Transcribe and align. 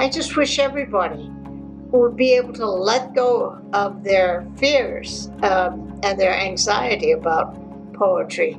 I 0.00 0.08
just 0.08 0.36
wish 0.36 0.60
everybody 0.60 1.28
would 1.90 2.14
be 2.14 2.34
able 2.34 2.52
to 2.52 2.66
let 2.66 3.16
go 3.16 3.60
of 3.72 4.04
their 4.04 4.46
fears 4.54 5.28
um, 5.42 5.98
and 6.04 6.16
their 6.20 6.38
anxiety 6.38 7.10
about 7.10 7.58
poetry 7.94 8.52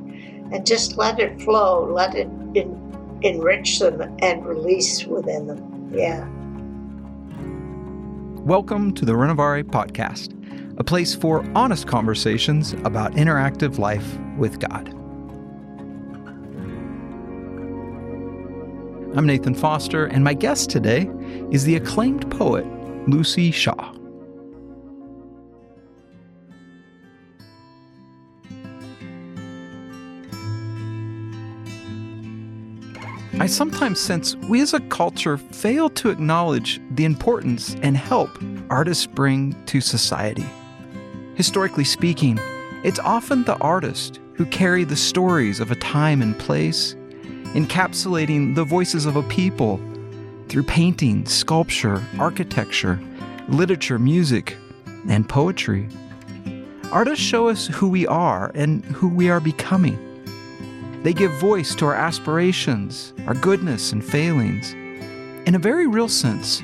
and 0.52 0.66
just 0.66 0.98
let 0.98 1.18
it 1.18 1.40
flow, 1.40 1.90
let 1.90 2.14
it 2.14 2.28
enrich 3.22 3.78
them 3.78 4.14
and 4.20 4.44
release 4.44 5.06
within 5.06 5.46
them. 5.46 5.90
Yeah. 5.90 6.28
Welcome 8.42 8.92
to 8.92 9.06
the 9.06 9.14
Renovare 9.14 9.64
Podcast, 9.64 10.34
a 10.78 10.84
place 10.84 11.14
for 11.14 11.42
honest 11.54 11.86
conversations 11.86 12.74
about 12.84 13.12
interactive 13.12 13.78
life 13.78 14.18
with 14.36 14.60
God. 14.60 14.94
I'm 19.12 19.26
Nathan 19.26 19.56
Foster, 19.56 20.06
and 20.06 20.22
my 20.22 20.34
guest 20.34 20.70
today 20.70 21.10
is 21.50 21.64
the 21.64 21.74
acclaimed 21.74 22.30
poet 22.30 22.64
Luci 23.06 23.52
Shaw. 23.52 23.92
I 33.40 33.46
sometimes 33.46 33.98
sense 33.98 34.36
we 34.36 34.60
as 34.60 34.74
a 34.74 34.80
culture 34.80 35.38
fail 35.38 35.90
to 35.90 36.10
acknowledge 36.10 36.80
the 36.92 37.04
importance 37.04 37.74
and 37.82 37.96
help 37.96 38.30
artists 38.70 39.06
bring 39.06 39.60
to 39.66 39.80
society. 39.80 40.46
Historically 41.34 41.82
speaking, 41.84 42.38
it's 42.84 43.00
often 43.00 43.42
the 43.42 43.56
artist 43.56 44.20
who 44.34 44.46
carry 44.46 44.84
the 44.84 44.94
stories 44.94 45.58
of 45.58 45.72
a 45.72 45.76
time 45.76 46.22
and 46.22 46.38
place, 46.38 46.94
encapsulating 47.54 48.54
the 48.54 48.64
voices 48.64 49.06
of 49.06 49.16
a 49.16 49.22
people 49.24 49.80
through 50.48 50.62
painting, 50.62 51.26
sculpture, 51.26 52.04
architecture, 52.18 53.00
literature, 53.48 53.98
music, 53.98 54.56
and 55.08 55.28
poetry. 55.28 55.88
Artists 56.92 57.24
show 57.24 57.48
us 57.48 57.66
who 57.66 57.88
we 57.88 58.06
are 58.06 58.52
and 58.54 58.84
who 58.84 59.08
we 59.08 59.30
are 59.30 59.40
becoming. 59.40 59.98
They 61.02 61.12
give 61.12 61.32
voice 61.40 61.74
to 61.76 61.86
our 61.86 61.94
aspirations, 61.94 63.12
our 63.26 63.34
goodness 63.34 63.92
and 63.92 64.04
failings. 64.04 64.72
In 65.46 65.54
a 65.54 65.58
very 65.58 65.86
real 65.86 66.08
sense, 66.08 66.62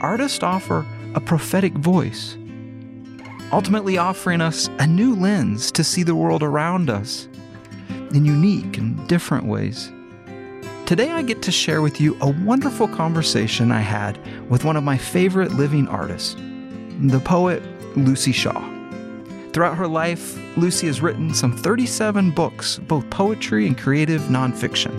artists 0.00 0.42
offer 0.42 0.86
a 1.14 1.20
prophetic 1.20 1.72
voice, 1.74 2.36
ultimately 3.52 3.96
offering 3.96 4.40
us 4.40 4.68
a 4.78 4.86
new 4.86 5.14
lens 5.14 5.72
to 5.72 5.82
see 5.82 6.02
the 6.02 6.14
world 6.14 6.42
around 6.42 6.90
us 6.90 7.28
in 8.12 8.24
unique 8.24 8.76
and 8.76 9.08
different 9.08 9.46
ways. 9.46 9.90
Today, 10.86 11.10
I 11.12 11.22
get 11.22 11.40
to 11.40 11.50
share 11.50 11.80
with 11.80 11.98
you 11.98 12.14
a 12.20 12.28
wonderful 12.28 12.86
conversation 12.86 13.72
I 13.72 13.80
had 13.80 14.18
with 14.50 14.64
one 14.64 14.76
of 14.76 14.84
my 14.84 14.98
favorite 14.98 15.52
living 15.52 15.88
artists, 15.88 16.34
the 16.34 17.22
poet 17.24 17.62
Luci 17.94 18.34
Shaw. 18.34 18.60
Throughout 19.54 19.78
her 19.78 19.88
life, 19.88 20.34
Luci 20.56 20.86
has 20.86 21.00
written 21.00 21.32
some 21.32 21.56
37 21.56 22.32
books, 22.32 22.78
both 22.80 23.08
poetry 23.08 23.66
and 23.66 23.78
creative 23.78 24.20
nonfiction. 24.24 24.92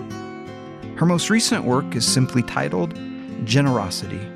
Her 0.98 1.06
most 1.06 1.30
recent 1.30 1.64
work 1.64 1.96
is 1.96 2.04
simply 2.04 2.42
titled 2.42 2.98
Generosity. 3.44 4.28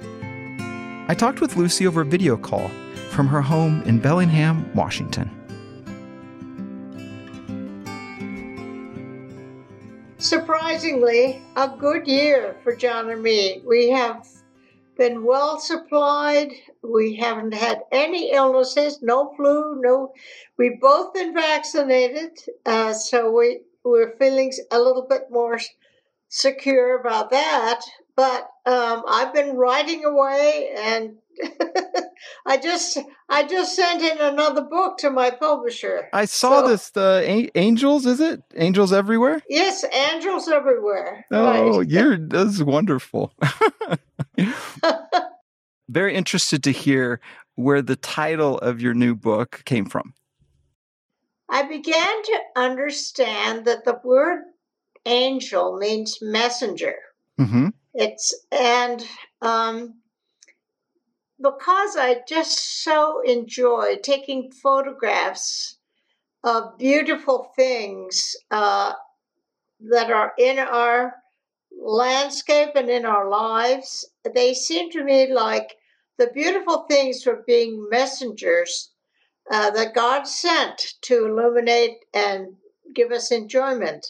I 1.07 1.15
talked 1.17 1.41
with 1.41 1.55
Luci 1.55 1.87
over 1.87 2.01
a 2.01 2.05
video 2.05 2.37
call 2.37 2.69
from 3.09 3.25
her 3.25 3.41
home 3.41 3.81
in 3.87 3.97
Bellingham, 3.97 4.71
Washington. 4.75 5.38
Surprisingly, 10.19 11.41
a 11.55 11.69
good 11.69 12.05
year 12.05 12.57
for 12.61 12.75
John 12.75 13.09
and 13.09 13.23
me. 13.23 13.61
We 13.65 13.87
have 13.91 14.27
been 14.97 15.23
well 15.23 15.61
supplied. 15.61 16.51
We 16.83 17.15
haven't 17.15 17.53
had 17.53 17.83
any 17.93 18.33
illnesses, 18.33 19.01
no 19.01 19.33
flu, 19.37 19.79
no. 19.81 20.11
We've 20.57 20.77
both 20.81 21.13
been 21.13 21.33
vaccinated, 21.33 22.37
uh, 22.65 22.91
so 22.91 23.31
we 23.31 23.61
we're 23.85 24.17
feeling 24.17 24.51
a 24.71 24.77
little 24.77 25.07
bit 25.09 25.31
more 25.31 25.57
secure 26.27 26.99
about 26.99 27.29
that. 27.29 27.79
But 28.17 28.49
um, 28.65 29.03
I've 29.07 29.33
been 29.33 29.55
riding 29.55 30.03
away, 30.03 30.75
and 30.77 31.15
I 32.45 32.57
just 32.57 32.97
I 33.29 33.47
just 33.47 33.75
sent 33.75 34.01
in 34.01 34.17
another 34.19 34.61
book 34.61 34.97
to 34.99 35.09
my 35.09 35.31
publisher. 35.31 36.09
I 36.13 36.25
saw 36.25 36.61
so, 36.61 36.67
this. 36.67 36.89
The 36.91 37.01
uh, 37.01 37.49
angels, 37.55 38.05
is 38.05 38.19
it? 38.19 38.41
Angels 38.55 38.93
everywhere. 38.93 39.41
Yes, 39.49 39.85
angels 39.93 40.47
everywhere. 40.47 41.25
Oh, 41.31 41.79
right. 41.79 41.89
you're 41.89 42.17
that's 42.17 42.61
wonderful. 42.61 43.33
Very 45.89 46.15
interested 46.15 46.63
to 46.63 46.71
hear 46.71 47.19
where 47.55 47.81
the 47.81 47.95
title 47.95 48.57
of 48.59 48.81
your 48.81 48.93
new 48.93 49.15
book 49.15 49.63
came 49.65 49.85
from. 49.85 50.13
I 51.49 51.63
began 51.63 52.23
to 52.23 52.39
understand 52.55 53.65
that 53.65 53.85
the 53.85 53.99
word 54.03 54.43
angel 55.05 55.77
means 55.77 56.19
messenger. 56.21 56.95
Mm-hmm. 57.39 57.69
It's 57.93 58.33
and 58.51 59.05
um, 59.41 59.95
because 61.41 61.95
I 61.95 62.21
just 62.27 62.83
so 62.83 63.21
enjoy 63.21 63.97
taking 64.03 64.51
photographs 64.51 65.77
of 66.43 66.77
beautiful 66.77 67.51
things 67.55 68.35
uh, 68.51 68.93
that 69.89 70.11
are 70.11 70.33
in 70.37 70.59
our 70.59 71.15
landscape 71.81 72.69
and 72.75 72.89
in 72.89 73.05
our 73.05 73.29
lives, 73.29 74.09
they 74.33 74.53
seem 74.53 74.91
to 74.91 75.03
me 75.03 75.31
like 75.31 75.75
the 76.17 76.27
beautiful 76.27 76.85
things 76.89 77.25
were 77.25 77.43
being 77.47 77.87
messengers 77.89 78.91
uh, 79.51 79.71
that 79.71 79.95
God 79.95 80.27
sent 80.27 80.95
to 81.03 81.25
illuminate 81.25 81.97
and 82.13 82.55
give 82.93 83.11
us 83.11 83.31
enjoyment. 83.31 84.05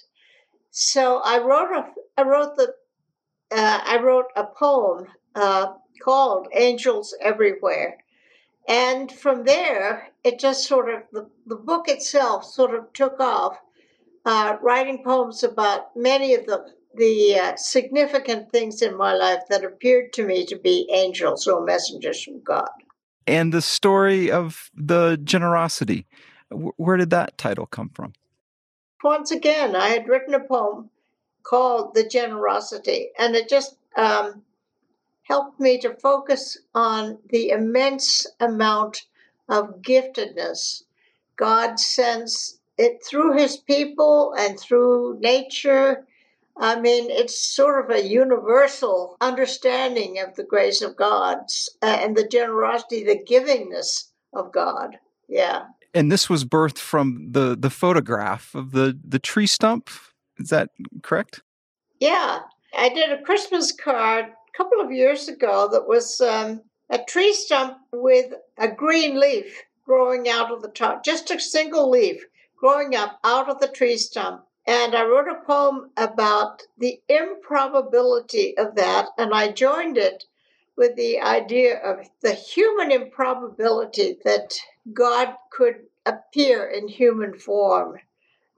So 0.71 1.21
I 1.23 1.39
wrote 1.39 1.71
a, 1.71 1.85
I 2.17 2.23
wrote 2.23 2.55
the, 2.55 2.73
uh, 3.51 3.81
I 3.85 3.99
wrote 4.01 4.27
a 4.35 4.45
poem 4.45 5.07
uh, 5.35 5.73
called 5.99 6.47
"Angels 6.53 7.15
Everywhere," 7.21 7.97
and 8.67 9.11
from 9.11 9.45
there 9.45 10.09
it 10.23 10.39
just 10.39 10.67
sort 10.67 10.93
of 10.93 11.03
the, 11.11 11.29
the 11.45 11.55
book 11.55 11.87
itself 11.87 12.45
sort 12.45 12.73
of 12.73 12.91
took 12.93 13.19
off, 13.19 13.57
uh, 14.25 14.57
writing 14.61 15.03
poems 15.03 15.43
about 15.43 15.95
many 15.95 16.33
of 16.33 16.45
the 16.45 16.73
the 16.95 17.39
uh, 17.39 17.55
significant 17.55 18.51
things 18.51 18.81
in 18.81 18.97
my 18.97 19.13
life 19.13 19.41
that 19.49 19.63
appeared 19.63 20.11
to 20.13 20.25
me 20.25 20.45
to 20.45 20.57
be 20.57 20.89
angels 20.91 21.47
or 21.47 21.63
messengers 21.63 22.23
from 22.23 22.41
God. 22.41 22.69
And 23.27 23.53
the 23.53 23.61
story 23.61 24.31
of 24.31 24.71
the 24.75 25.19
generosity, 25.23 26.07
where 26.49 26.97
did 26.97 27.11
that 27.11 27.37
title 27.37 27.67
come 27.67 27.89
from? 27.89 28.13
Once 29.03 29.31
again, 29.31 29.75
I 29.75 29.89
had 29.89 30.07
written 30.07 30.33
a 30.33 30.39
poem 30.39 30.89
called 31.43 31.93
The 31.93 32.07
Generosity, 32.07 33.09
and 33.17 33.35
it 33.35 33.47
just 33.47 33.77
um, 33.95 34.41
helped 35.29 35.59
me 35.59 35.79
to 35.79 35.93
focus 35.95 36.57
on 36.73 37.17
the 37.29 37.49
immense 37.49 38.25
amount 38.39 39.03
of 39.47 39.81
giftedness 39.81 40.83
God 41.37 41.79
sends 41.79 42.59
it 42.77 43.03
through 43.07 43.37
his 43.37 43.57
people 43.57 44.33
and 44.37 44.59
through 44.59 45.19
nature 45.21 46.05
I 46.61 46.79
mean, 46.79 47.09
it's 47.09 47.39
sort 47.39 47.85
of 47.85 47.95
a 47.95 48.05
universal 48.05 49.15
understanding 49.21 50.19
of 50.19 50.35
the 50.35 50.43
grace 50.43 50.81
of 50.81 50.97
God 50.97 51.37
and 51.81 52.17
the 52.17 52.27
generosity, 52.27 53.03
the 53.05 53.17
givingness 53.17 54.09
of 54.33 54.51
God. 54.51 54.97
Yeah. 55.29 55.63
And 55.93 56.11
this 56.11 56.29
was 56.29 56.43
birthed 56.43 56.77
from 56.77 57.31
the 57.31 57.55
the 57.57 57.69
photograph 57.69 58.53
of 58.53 58.71
the 58.71 58.99
the 59.01 59.19
tree 59.19 59.47
stump. 59.47 59.89
Is 60.37 60.49
that 60.49 60.69
correct? 61.01 61.41
Yeah, 61.99 62.39
I 62.77 62.89
did 62.89 63.11
a 63.11 63.21
Christmas 63.21 63.71
card 63.71 64.25
couple 64.55 64.81
of 64.81 64.91
years 64.91 65.27
ago 65.27 65.69
that 65.71 65.87
was 65.87 66.19
um, 66.21 66.61
a 66.89 66.99
tree 66.99 67.33
stump 67.33 67.77
with 67.91 68.33
a 68.57 68.67
green 68.67 69.19
leaf 69.19 69.63
growing 69.85 70.29
out 70.29 70.51
of 70.51 70.61
the 70.61 70.69
top, 70.69 71.03
just 71.03 71.31
a 71.31 71.39
single 71.39 71.89
leaf 71.89 72.25
growing 72.57 72.95
up 72.95 73.19
out 73.23 73.49
of 73.49 73.59
the 73.59 73.67
tree 73.67 73.97
stump. 73.97 74.43
And 74.67 74.95
I 74.95 75.03
wrote 75.03 75.27
a 75.27 75.45
poem 75.45 75.89
about 75.97 76.61
the 76.77 77.01
improbability 77.09 78.57
of 78.57 78.75
that, 78.75 79.07
and 79.17 79.33
I 79.33 79.51
joined 79.51 79.97
it 79.97 80.25
with 80.75 80.95
the 80.95 81.19
idea 81.19 81.79
of 81.79 82.07
the 82.21 82.33
human 82.33 82.91
improbability 82.91 84.17
that 84.23 84.53
God 84.93 85.35
could 85.51 85.75
appear 86.05 86.67
in 86.69 86.87
human 86.87 87.33
form 87.37 87.99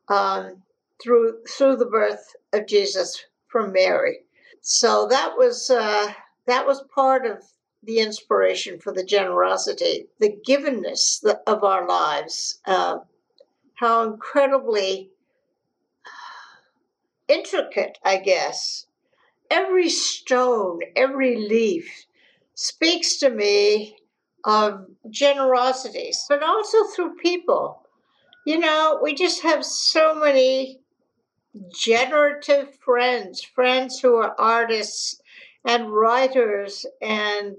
um, 0.08 0.62
through 1.02 1.44
through 1.48 1.78
the 1.78 1.86
birth 1.86 2.36
of 2.54 2.68
Jesus 2.68 3.26
from 3.48 3.72
Mary. 3.72 4.20
So 4.62 5.08
that 5.08 5.38
was 5.38 5.70
uh, 5.70 6.14
that 6.46 6.66
was 6.68 6.84
part 6.94 7.26
of 7.26 7.44
the 7.84 8.00
inspiration 8.00 8.80
for 8.80 8.94
the 8.94 9.04
generosity, 9.04 10.08
the 10.20 10.38
givenness 10.48 11.24
of 11.48 11.64
our 11.64 11.88
lives. 11.88 12.60
Uh, 12.66 13.00
how 13.76 14.04
incredibly 14.04 15.10
intricate, 17.28 17.98
I 18.04 18.18
guess, 18.18 18.86
every 19.50 19.90
stone, 19.90 20.82
every 20.96 21.38
leaf 21.38 22.06
speaks 22.56 23.18
to 23.18 23.30
me 23.32 23.98
of 24.46 24.86
generosity, 25.10 26.12
but 26.30 26.44
also 26.44 26.86
through 26.86 27.16
people. 27.16 27.82
You 28.46 28.60
know, 28.60 29.00
we 29.04 29.16
just 29.16 29.44
have 29.44 29.66
so 29.66 30.16
many 30.16 30.81
generative 31.74 32.76
friends, 32.76 33.44
friends 33.44 34.00
who 34.00 34.16
are 34.16 34.36
artists 34.40 35.22
and 35.66 35.94
writers. 35.94 36.86
And, 37.02 37.58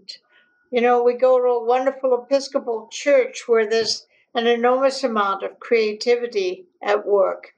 you 0.70 0.80
know, 0.80 1.02
we 1.02 1.14
go 1.14 1.38
to 1.38 1.44
a 1.44 1.64
wonderful 1.64 2.14
Episcopal 2.14 2.88
church 2.90 3.44
where 3.46 3.68
there's 3.68 4.06
an 4.34 4.46
enormous 4.46 5.04
amount 5.04 5.42
of 5.42 5.60
creativity 5.60 6.66
at 6.82 7.06
work. 7.06 7.54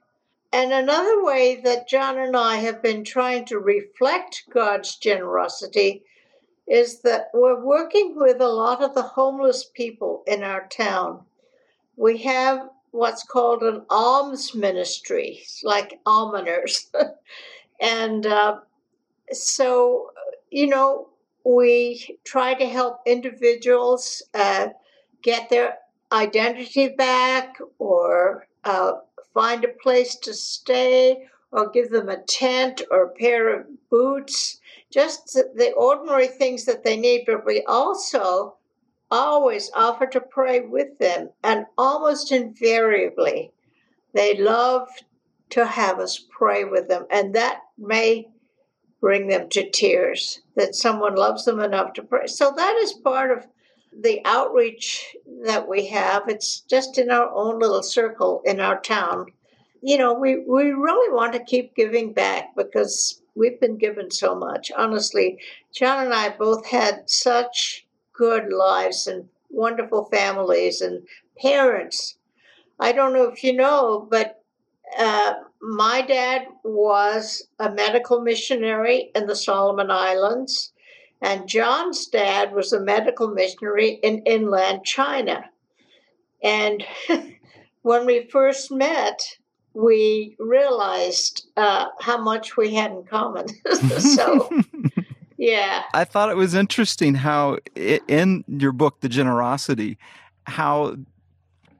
And 0.51 0.71
another 0.71 1.23
way 1.23 1.59
that 1.63 1.87
John 1.87 2.17
and 2.17 2.35
I 2.35 2.57
have 2.57 2.81
been 2.81 3.03
trying 3.03 3.45
to 3.45 3.59
reflect 3.59 4.43
God's 4.49 4.95
generosity 4.95 6.03
is 6.67 7.01
that 7.01 7.29
we're 7.33 7.63
working 7.63 8.15
with 8.15 8.41
a 8.41 8.47
lot 8.47 8.81
of 8.81 8.93
the 8.93 9.01
homeless 9.01 9.65
people 9.65 10.23
in 10.25 10.43
our 10.43 10.67
town. 10.67 11.25
We 11.95 12.19
have 12.19 12.69
what's 12.95 13.23
called 13.23 13.61
an 13.61 13.81
alms 13.89 14.55
ministry, 14.55 15.43
like 15.63 15.99
almoners. 16.05 16.85
and 17.81 18.25
uh, 18.25 18.59
so, 19.31 20.11
you 20.49 20.67
know, 20.67 21.09
we 21.43 22.17
try 22.23 22.53
to 22.53 22.65
help 22.65 23.01
individuals 23.05 24.23
uh, 24.33 24.69
get 25.21 25.49
their 25.49 25.77
identity 26.11 26.87
back 26.87 27.57
or 27.79 28.47
uh, 28.63 28.93
find 29.33 29.65
a 29.65 29.83
place 29.83 30.15
to 30.15 30.33
stay 30.33 31.27
or 31.51 31.69
give 31.69 31.89
them 31.89 32.09
a 32.09 32.23
tent 32.23 32.81
or 32.91 33.03
a 33.03 33.09
pair 33.09 33.59
of 33.59 33.67
boots, 33.89 34.61
just 34.89 35.33
the 35.33 35.73
ordinary 35.75 36.27
things 36.27 36.63
that 36.65 36.83
they 36.83 36.95
need. 36.95 37.23
But 37.25 37.45
we 37.45 37.61
also 37.63 38.55
always 39.11 39.71
offer 39.75 40.07
to 40.07 40.21
pray 40.21 40.61
with 40.61 40.97
them, 40.99 41.29
and 41.43 41.65
almost 41.77 42.31
invariably, 42.31 43.51
they 44.13 44.37
love 44.37 44.87
to 45.51 45.65
have 45.65 45.99
us 45.99 46.23
pray 46.29 46.63
with 46.63 46.87
them, 46.87 47.05
and 47.09 47.35
that 47.35 47.59
may 47.77 48.27
bring 49.01 49.27
them 49.27 49.47
to 49.49 49.69
tears 49.69 50.41
that 50.55 50.75
someone 50.75 51.15
loves 51.15 51.45
them 51.45 51.59
enough 51.59 51.93
to 51.93 52.03
pray. 52.03 52.27
So 52.27 52.51
that 52.55 52.75
is 52.77 52.93
part 52.93 53.31
of 53.37 53.45
the 54.01 54.21
outreach 54.25 55.15
that 55.43 55.67
we 55.67 55.87
have. 55.87 56.23
It's 56.27 56.61
just 56.61 56.97
in 56.97 57.11
our 57.11 57.29
own 57.31 57.59
little 57.59 57.83
circle 57.83 58.41
in 58.45 58.59
our 58.59 58.79
town. 58.81 59.27
You 59.81 59.97
know, 59.97 60.13
we, 60.13 60.43
we 60.47 60.71
really 60.71 61.13
want 61.13 61.33
to 61.33 61.43
keep 61.43 61.75
giving 61.75 62.13
back 62.13 62.55
because 62.55 63.21
we've 63.35 63.59
been 63.59 63.77
given 63.77 64.09
so 64.09 64.33
much. 64.35 64.71
Honestly, 64.75 65.39
John 65.73 66.05
and 66.05 66.13
I 66.13 66.29
both 66.29 66.65
had 66.65 67.09
such 67.09 67.84
good 68.17 68.51
lives 68.51 69.07
and 69.07 69.27
wonderful 69.49 70.05
families 70.05 70.81
and 70.81 71.03
parents. 71.41 72.17
I 72.79 72.91
don't 72.91 73.13
know 73.13 73.29
if 73.29 73.43
you 73.43 73.53
know, 73.53 74.07
but 74.09 74.43
uh, 74.97 75.33
my 75.61 76.01
dad 76.01 76.47
was 76.63 77.47
a 77.59 77.71
medical 77.71 78.21
missionary 78.21 79.11
in 79.15 79.27
the 79.27 79.35
Solomon 79.35 79.89
Islands, 79.89 80.73
and 81.21 81.47
John's 81.47 82.07
dad 82.07 82.53
was 82.53 82.73
a 82.73 82.79
medical 82.79 83.29
missionary 83.29 83.99
in 84.03 84.19
inland 84.19 84.83
China. 84.85 85.45
And 86.43 86.85
when 87.81 88.05
we 88.05 88.27
first 88.27 88.71
met, 88.71 89.37
we 89.73 90.35
realized 90.39 91.47
uh, 91.57 91.87
how 91.99 92.21
much 92.21 92.55
we 92.57 92.73
had 92.73 92.91
in 92.91 93.03
common. 93.03 93.47
so 93.99 94.49
yeah. 95.45 95.83
I 95.93 96.05
thought 96.05 96.31
it 96.31 96.37
was 96.37 96.55
interesting 96.55 97.13
how 97.13 97.59
it, 97.75 98.01
in 98.07 98.43
your 98.47 98.71
book, 98.71 99.01
The 99.01 99.09
Generosity, 99.09 99.99
how 100.47 100.97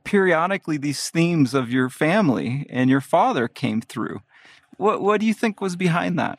periodically 0.04 0.78
these 0.78 1.10
themes 1.10 1.56
of 1.56 1.72
your 1.72 1.90
family 1.90 2.68
and 2.70 2.92
your 2.92 3.02
father 3.02 3.48
came 3.48 3.82
through. 3.82 4.22
What 4.78 5.02
what 5.02 5.20
do 5.20 5.26
you 5.26 5.34
think 5.34 5.62
was 5.62 5.76
behind 5.76 6.20
that? 6.20 6.38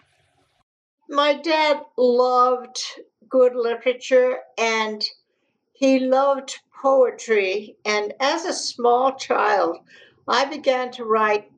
My 1.09 1.35
dad 1.35 1.81
loved 1.97 2.81
good 3.29 3.57
literature 3.57 4.39
and 4.57 5.05
he 5.73 5.99
loved 5.99 6.61
poetry 6.81 7.75
and 7.85 8.13
as 8.21 8.45
a 8.45 8.53
small 8.53 9.17
child 9.17 9.79
I 10.29 10.45
began 10.45 10.93
to 10.93 11.05
write 11.05 11.51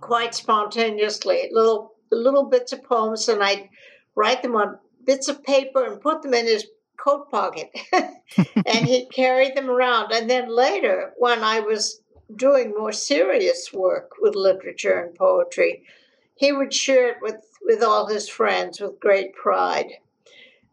quite 0.00 0.34
spontaneously 0.36 1.48
little 1.52 1.94
little 2.12 2.44
bits 2.44 2.72
of 2.72 2.84
poems 2.84 3.28
and 3.28 3.42
I'd 3.42 3.68
write 4.18 4.42
them 4.42 4.56
on 4.56 4.78
bits 5.04 5.28
of 5.28 5.44
paper 5.44 5.84
and 5.86 6.00
put 6.00 6.22
them 6.22 6.34
in 6.34 6.46
his 6.46 6.66
coat 6.98 7.30
pocket. 7.30 7.70
and 7.92 8.86
he'd 8.86 9.08
carry 9.14 9.52
them 9.52 9.70
around. 9.70 10.12
And 10.12 10.28
then 10.28 10.54
later, 10.54 11.12
when 11.16 11.44
I 11.44 11.60
was 11.60 12.02
doing 12.34 12.74
more 12.76 12.92
serious 12.92 13.72
work 13.72 14.10
with 14.20 14.34
literature 14.34 14.98
and 14.98 15.14
poetry, 15.14 15.84
he 16.34 16.52
would 16.52 16.74
share 16.74 17.08
it 17.10 17.16
with, 17.22 17.36
with 17.62 17.82
all 17.82 18.06
his 18.06 18.28
friends 18.28 18.80
with 18.80 19.00
great 19.00 19.34
pride. 19.34 19.92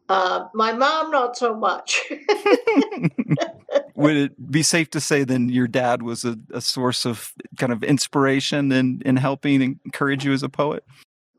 Uh, 0.10 0.48
my 0.54 0.72
mom, 0.74 1.12
not 1.12 1.38
so 1.38 1.56
much. 1.56 2.02
Would 3.96 4.16
it 4.16 4.52
be 4.52 4.62
safe 4.62 4.90
to 4.92 5.00
say 5.00 5.24
then 5.24 5.50
your 5.50 5.68
dad 5.68 6.04
was 6.04 6.26
a, 6.26 6.38
a 6.54 6.62
source 6.62 7.06
of 7.06 7.34
kind 7.58 7.72
of 7.72 7.84
inspiration 7.84 8.72
in, 8.72 9.02
in 9.04 9.16
helping 9.16 9.80
encourage 9.86 10.24
you 10.24 10.34
as 10.34 10.44
a 10.44 10.50
poet? 10.50 10.84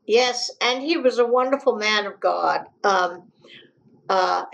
Yes, 0.07 0.49
and 0.61 0.81
he 0.81 0.95
was 0.97 1.19
a 1.19 1.25
wonderful 1.27 1.75
man 1.75 2.05
of 2.05 2.21
God. 2.21 2.65
Um, 2.81 3.33
uh, 4.09 4.45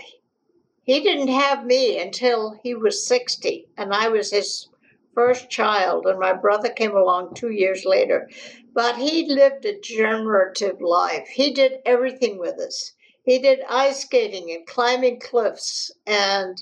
he 0.82 1.00
didn't 1.00 1.28
have 1.28 1.64
me 1.64 2.00
until 2.00 2.58
he 2.64 2.74
was 2.74 3.06
60, 3.06 3.68
and 3.78 3.94
I 3.94 4.08
was 4.08 4.32
his 4.32 4.68
first 5.14 5.48
child, 5.48 6.06
and 6.06 6.18
my 6.18 6.32
brother 6.32 6.70
came 6.70 6.96
along 6.96 7.34
two 7.34 7.50
years 7.50 7.84
later. 7.84 8.28
But 8.74 8.96
he 8.96 9.26
lived 9.28 9.64
a 9.64 9.78
generative 9.78 10.80
life. 10.80 11.28
He 11.28 11.52
did 11.52 11.78
everything 11.86 12.36
with 12.38 12.58
us. 12.58 12.92
He 13.22 13.38
did 13.38 13.60
ice 13.68 14.00
skating 14.00 14.50
and 14.50 14.66
climbing 14.66 15.20
cliffs 15.20 15.92
and 16.04 16.60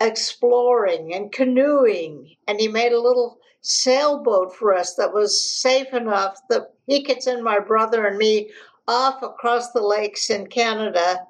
exploring 0.00 1.12
and 1.12 1.32
canoeing, 1.32 2.36
and 2.46 2.60
he 2.60 2.68
made 2.68 2.92
a 2.92 3.00
little 3.00 3.39
sailboat 3.62 4.54
for 4.54 4.74
us 4.74 4.94
that 4.94 5.12
was 5.12 5.44
safe 5.44 5.92
enough 5.92 6.40
that 6.48 6.74
he 6.86 7.02
could 7.02 7.22
send 7.22 7.44
my 7.44 7.58
brother 7.58 8.06
and 8.06 8.16
me 8.18 8.50
off 8.88 9.22
across 9.22 9.72
the 9.72 9.82
lakes 9.82 10.30
in 10.30 10.46
Canada, 10.46 11.20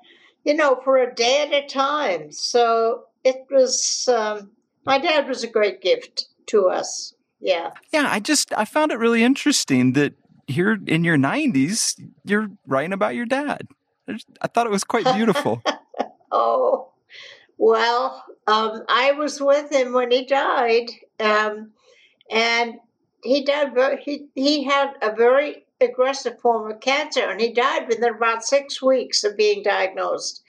you 0.45 0.54
know, 0.54 0.81
for 0.85 0.97
a 0.97 1.14
day 1.14 1.43
at 1.43 1.52
a 1.52 1.66
time. 1.66 2.33
So 2.33 3.04
it 3.25 3.47
was, 3.50 4.09
um, 4.09 4.50
my 4.87 4.99
dad 4.99 5.28
was 5.28 5.45
a 5.45 5.49
great 5.49 5.83
gift 5.83 6.28
to 6.47 6.69
us. 6.69 7.14
Yeah. 7.40 7.71
Yeah. 7.93 8.09
I 8.11 8.21
just, 8.21 8.52
I 8.57 8.64
found 8.64 8.93
it 8.93 8.99
really 8.99 9.23
interesting 9.23 9.93
that 9.95 10.14
here 10.47 10.78
in 10.87 11.04
your 11.04 11.16
90s, 11.16 12.00
you're 12.25 12.49
writing 12.66 12.93
about 12.93 13.14
your 13.14 13.26
dad. 13.26 13.69
I 14.40 14.49
thought 14.49 14.66
it 14.66 14.73
was 14.73 14.85
quite 14.85 15.04
beautiful. 15.14 15.62
oh, 16.33 16.93
well, 17.59 18.25
um, 18.47 18.83
I 18.88 19.12
was 19.12 19.40
with 19.40 19.71
him 19.71 19.93
when 19.93 20.11
he 20.11 20.25
died. 20.25 20.90
Um, 21.21 21.73
and 22.30 22.78
he 23.22 23.44
died. 23.44 23.72
He 24.00 24.28
he 24.34 24.64
had 24.64 24.94
a 25.02 25.14
very 25.14 25.66
aggressive 25.80 26.40
form 26.40 26.70
of 26.70 26.80
cancer, 26.80 27.28
and 27.28 27.40
he 27.40 27.52
died 27.52 27.88
within 27.88 28.14
about 28.14 28.44
six 28.44 28.80
weeks 28.80 29.25
of 29.25 29.37
being 29.37 29.62
diagnosed. 29.62 30.42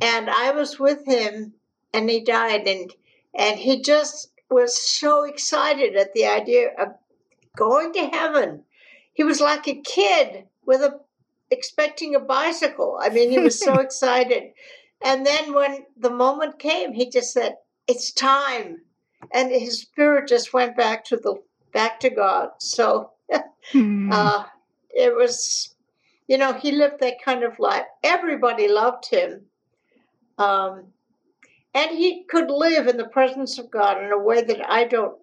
And 0.00 0.30
I 0.30 0.52
was 0.52 0.78
with 0.78 1.04
him, 1.06 1.54
and 1.92 2.08
he 2.08 2.20
died, 2.20 2.66
and 2.66 2.92
and 3.34 3.58
he 3.58 3.82
just 3.82 4.30
was 4.50 4.80
so 4.80 5.24
excited 5.24 5.96
at 5.96 6.14
the 6.14 6.26
idea 6.26 6.70
of 6.78 6.94
going 7.56 7.92
to 7.94 8.06
heaven. 8.06 8.62
He 9.12 9.24
was 9.24 9.40
like 9.40 9.66
a 9.66 9.80
kid 9.80 10.44
with 10.64 10.80
a 10.82 11.00
expecting 11.50 12.14
a 12.14 12.20
bicycle. 12.20 12.98
I 13.00 13.08
mean, 13.08 13.30
he 13.30 13.38
was 13.38 13.58
so 13.58 13.74
excited. 13.80 14.52
And 15.04 15.26
then 15.26 15.52
when 15.52 15.84
the 15.96 16.10
moment 16.10 16.58
came, 16.58 16.92
he 16.92 17.10
just 17.10 17.32
said, 17.32 17.56
"It's 17.86 18.12
time." 18.12 18.82
And 19.32 19.50
his 19.50 19.82
spirit 19.82 20.28
just 20.28 20.52
went 20.52 20.76
back 20.76 21.04
to 21.06 21.16
the 21.16 21.34
back 21.72 22.00
to 22.00 22.10
God. 22.10 22.50
So 22.58 23.10
hmm. 23.72 24.10
uh, 24.12 24.44
it 24.90 25.14
was, 25.14 25.74
you 26.26 26.38
know, 26.38 26.54
he 26.54 26.72
lived 26.72 27.00
that 27.00 27.22
kind 27.22 27.44
of 27.44 27.58
life. 27.58 27.84
Everybody 28.02 28.68
loved 28.68 29.06
him. 29.10 29.42
Um, 30.38 30.86
and 31.74 31.90
he 31.90 32.24
could 32.30 32.50
live 32.50 32.88
in 32.88 32.96
the 32.96 33.08
presence 33.08 33.58
of 33.58 33.70
God 33.70 34.02
in 34.02 34.10
a 34.10 34.18
way 34.18 34.42
that 34.42 34.70
I 34.70 34.84
don't 34.84 35.18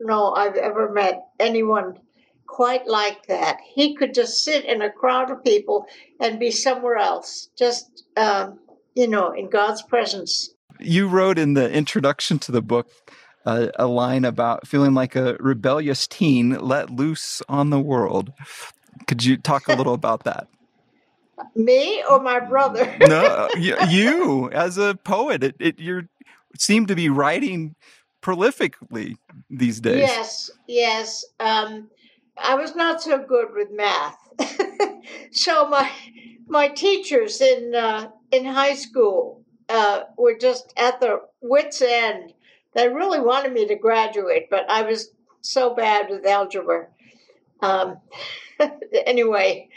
know 0.00 0.32
I've 0.34 0.56
ever 0.56 0.90
met 0.90 1.28
anyone 1.38 1.98
quite 2.46 2.86
like 2.86 3.26
that. 3.26 3.58
He 3.64 3.94
could 3.94 4.14
just 4.14 4.44
sit 4.44 4.64
in 4.64 4.82
a 4.82 4.90
crowd 4.90 5.30
of 5.30 5.44
people 5.44 5.86
and 6.20 6.40
be 6.40 6.50
somewhere 6.50 6.96
else, 6.96 7.50
just, 7.56 8.04
um, 8.16 8.58
you 8.94 9.08
know, 9.08 9.32
in 9.32 9.48
God's 9.48 9.82
presence. 9.82 10.50
You 10.80 11.08
wrote 11.08 11.38
in 11.38 11.54
the 11.54 11.70
introduction 11.70 12.38
to 12.40 12.52
the 12.52 12.62
book 12.62 12.88
a, 13.44 13.70
a 13.76 13.86
line 13.86 14.24
about 14.24 14.66
feeling 14.66 14.94
like 14.94 15.16
a 15.16 15.36
rebellious 15.40 16.06
teen 16.06 16.50
let 16.50 16.90
loose 16.90 17.42
on 17.48 17.70
the 17.70 17.80
world. 17.80 18.32
Could 19.06 19.24
you 19.24 19.36
talk 19.36 19.68
a 19.68 19.74
little 19.76 19.94
about 19.94 20.24
that? 20.24 20.48
Me 21.54 22.02
or 22.08 22.20
my 22.20 22.40
brother? 22.40 22.96
no, 23.00 23.48
you 23.56 24.50
as 24.50 24.78
a 24.78 24.94
poet, 25.04 25.42
it, 25.42 25.56
it 25.58 25.78
you 25.78 26.08
seem 26.58 26.86
to 26.86 26.94
be 26.94 27.08
writing 27.08 27.74
prolifically 28.22 29.16
these 29.50 29.80
days. 29.80 30.00
Yes, 30.00 30.50
yes. 30.66 31.24
Um, 31.40 31.90
I 32.38 32.54
was 32.54 32.74
not 32.74 33.02
so 33.02 33.18
good 33.18 33.48
with 33.52 33.68
math, 33.70 34.16
so 35.32 35.68
my 35.68 35.90
my 36.46 36.68
teachers 36.68 37.40
in 37.40 37.74
uh, 37.74 38.08
in 38.30 38.44
high 38.44 38.74
school 38.74 39.44
uh, 39.68 40.02
were 40.16 40.36
just 40.38 40.72
at 40.76 41.00
their 41.00 41.20
wits' 41.40 41.82
end. 41.82 42.32
They 42.74 42.88
really 42.88 43.20
wanted 43.20 43.52
me 43.52 43.66
to 43.66 43.76
graduate, 43.76 44.50
but 44.50 44.68
I 44.68 44.82
was 44.82 45.12
so 45.40 45.74
bad 45.74 46.10
with 46.10 46.26
algebra. 46.26 46.88
Um, 47.60 47.98
anyway, 49.06 49.68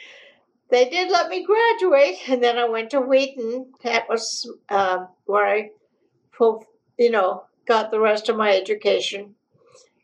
they 0.70 0.89
did 0.89 1.12
let 1.12 1.30
me 1.30 1.46
graduate, 1.46 2.18
and 2.27 2.44
then 2.44 2.58
I 2.58 2.66
went 2.66 2.92
to 2.92 3.01
Wheaton. 3.01 3.74
That 3.84 4.10
was 4.10 4.51
um, 4.70 5.10
where 5.25 5.46
I, 5.46 5.70
you 6.98 7.12
know, 7.12 7.44
got 7.66 7.92
the 7.92 8.00
rest 8.00 8.30
of 8.30 8.38
my 8.38 8.56
education, 8.56 9.36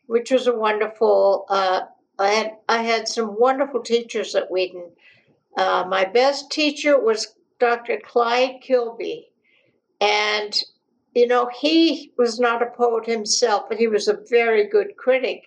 which 0.06 0.30
was 0.30 0.46
a 0.46 0.54
wonderful. 0.54 1.46
Uh, 1.48 1.82
I 2.18 2.28
had 2.28 2.56
I 2.68 2.82
had 2.82 3.08
some 3.08 3.38
wonderful 3.38 3.82
teachers 3.82 4.34
at 4.34 4.50
Wheaton. 4.50 4.90
Uh, 5.56 5.84
my 5.88 6.04
best 6.04 6.50
teacher 6.50 6.98
was 7.00 7.34
Dr. 7.58 7.98
Clyde 7.98 8.60
Kilby, 8.62 9.30
and 10.00 10.58
you 11.14 11.26
know 11.26 11.48
he 11.60 12.12
was 12.18 12.40
not 12.40 12.62
a 12.62 12.66
poet 12.66 13.06
himself, 13.06 13.64
but 13.68 13.78
he 13.78 13.88
was 13.88 14.08
a 14.08 14.18
very 14.28 14.68
good 14.68 14.96
critic. 14.96 15.42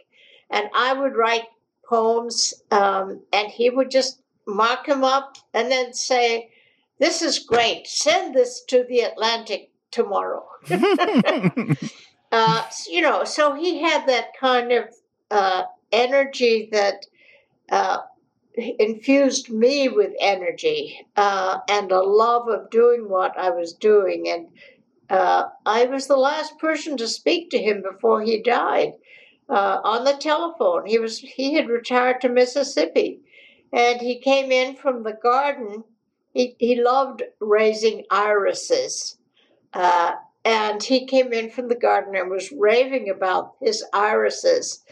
And 0.49 0.69
I 0.73 0.93
would 0.93 1.15
write 1.15 1.45
poems, 1.87 2.53
um, 2.71 3.21
and 3.33 3.49
he 3.49 3.69
would 3.69 3.91
just 3.91 4.21
mark 4.45 4.85
them 4.85 5.03
up 5.03 5.37
and 5.53 5.69
then 5.69 5.93
say, 5.93 6.49
"This 6.99 7.21
is 7.21 7.39
great. 7.39 7.87
Send 7.87 8.33
this 8.33 8.63
to 8.65 8.85
the 8.87 9.01
Atlantic 9.01 9.71
tomorrow." 9.91 10.47
uh, 12.31 12.63
you 12.87 13.01
know, 13.01 13.23
so 13.23 13.53
he 13.55 13.81
had 13.81 14.07
that 14.07 14.37
kind 14.39 14.71
of 14.71 14.85
uh, 15.31 15.63
energy 15.91 16.69
that 16.71 17.05
uh, 17.69 17.99
infused 18.57 19.49
me 19.49 19.89
with 19.89 20.13
energy 20.19 21.05
uh, 21.15 21.59
and 21.69 21.91
a 21.91 22.01
love 22.01 22.47
of 22.47 22.69
doing 22.69 23.07
what 23.07 23.37
I 23.37 23.49
was 23.49 23.73
doing. 23.73 24.29
And 24.29 24.47
uh, 25.09 25.45
I 25.65 25.85
was 25.85 26.07
the 26.07 26.17
last 26.17 26.57
person 26.59 26.97
to 26.97 27.07
speak 27.07 27.49
to 27.51 27.57
him 27.57 27.81
before 27.81 28.21
he 28.21 28.41
died 28.41 28.93
uh, 29.49 29.79
on 29.83 30.03
the 30.03 30.17
telephone. 30.17 30.85
He 30.85 30.99
was 30.99 31.19
he 31.19 31.53
had 31.53 31.69
retired 31.69 32.21
to 32.21 32.29
Mississippi, 32.29 33.21
and 33.71 34.01
he 34.01 34.19
came 34.19 34.51
in 34.51 34.75
from 34.75 35.03
the 35.03 35.17
garden. 35.21 35.83
He 36.33 36.55
he 36.59 36.81
loved 36.81 37.23
raising 37.39 38.03
irises, 38.11 39.17
uh, 39.73 40.13
and 40.43 40.83
he 40.83 41.05
came 41.05 41.31
in 41.31 41.49
from 41.49 41.69
the 41.69 41.75
garden 41.75 42.15
and 42.15 42.29
was 42.29 42.51
raving 42.51 43.09
about 43.09 43.55
his 43.61 43.83
irises, 43.93 44.83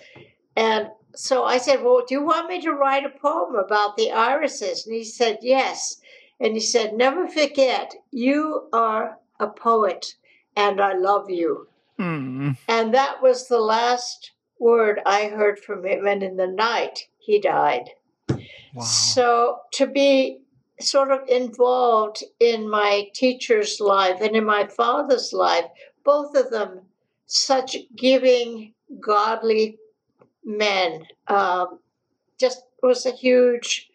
and 0.55 0.89
so 1.13 1.43
I 1.43 1.57
said, 1.57 1.83
"Well, 1.83 2.03
do 2.07 2.15
you 2.15 2.23
want 2.23 2.47
me 2.47 2.61
to 2.61 2.71
write 2.71 3.05
a 3.05 3.19
poem 3.19 3.55
about 3.55 3.97
the 3.97 4.11
irises?" 4.11 4.85
And 4.85 4.95
he 4.95 5.03
said, 5.03 5.39
"Yes." 5.41 5.99
And 6.39 6.53
he 6.53 6.59
said, 6.59 6.93
"Never 6.93 7.27
forget, 7.27 7.95
you 8.11 8.67
are 8.73 9.19
a 9.39 9.47
poet, 9.47 10.15
and 10.55 10.81
I 10.81 10.93
love 10.93 11.29
you." 11.29 11.67
Mm. 11.99 12.57
And 12.67 12.93
that 12.93 13.21
was 13.21 13.47
the 13.47 13.59
last 13.59 14.31
word 14.59 15.01
I 15.05 15.27
heard 15.27 15.59
from 15.59 15.85
him, 15.85 16.07
and 16.07 16.23
in 16.23 16.37
the 16.37 16.47
night 16.47 17.07
he 17.17 17.39
died. 17.39 17.89
Wow. 18.27 18.83
So 18.83 19.59
to 19.73 19.87
be 19.87 20.41
sort 20.79 21.11
of 21.11 21.27
involved 21.27 22.23
in 22.39 22.69
my 22.69 23.09
teacher's 23.13 23.79
life 23.79 24.19
and 24.21 24.35
in 24.35 24.45
my 24.45 24.67
father's 24.67 25.31
life, 25.31 25.65
both 26.03 26.35
of 26.35 26.51
them 26.51 26.81
such 27.25 27.77
giving, 27.95 28.73
godly 28.99 29.77
men, 30.43 31.05
um, 31.27 31.79
just 32.37 32.63
was 32.83 33.05
a 33.05 33.11
huge. 33.11 33.89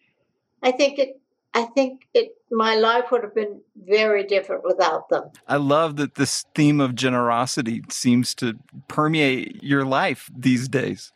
I 0.62 0.72
think 0.72 0.98
it. 0.98 1.19
I 1.54 1.64
think 1.64 2.06
it. 2.14 2.36
My 2.52 2.74
life 2.74 3.10
would 3.10 3.22
have 3.22 3.34
been 3.34 3.60
very 3.76 4.24
different 4.24 4.64
without 4.64 5.08
them. 5.08 5.30
I 5.46 5.56
love 5.56 5.96
that 5.96 6.16
this 6.16 6.44
theme 6.54 6.80
of 6.80 6.94
generosity 6.94 7.82
seems 7.88 8.34
to 8.36 8.54
permeate 8.88 9.62
your 9.62 9.84
life 9.84 10.30
these 10.36 10.68
days. 10.68 11.12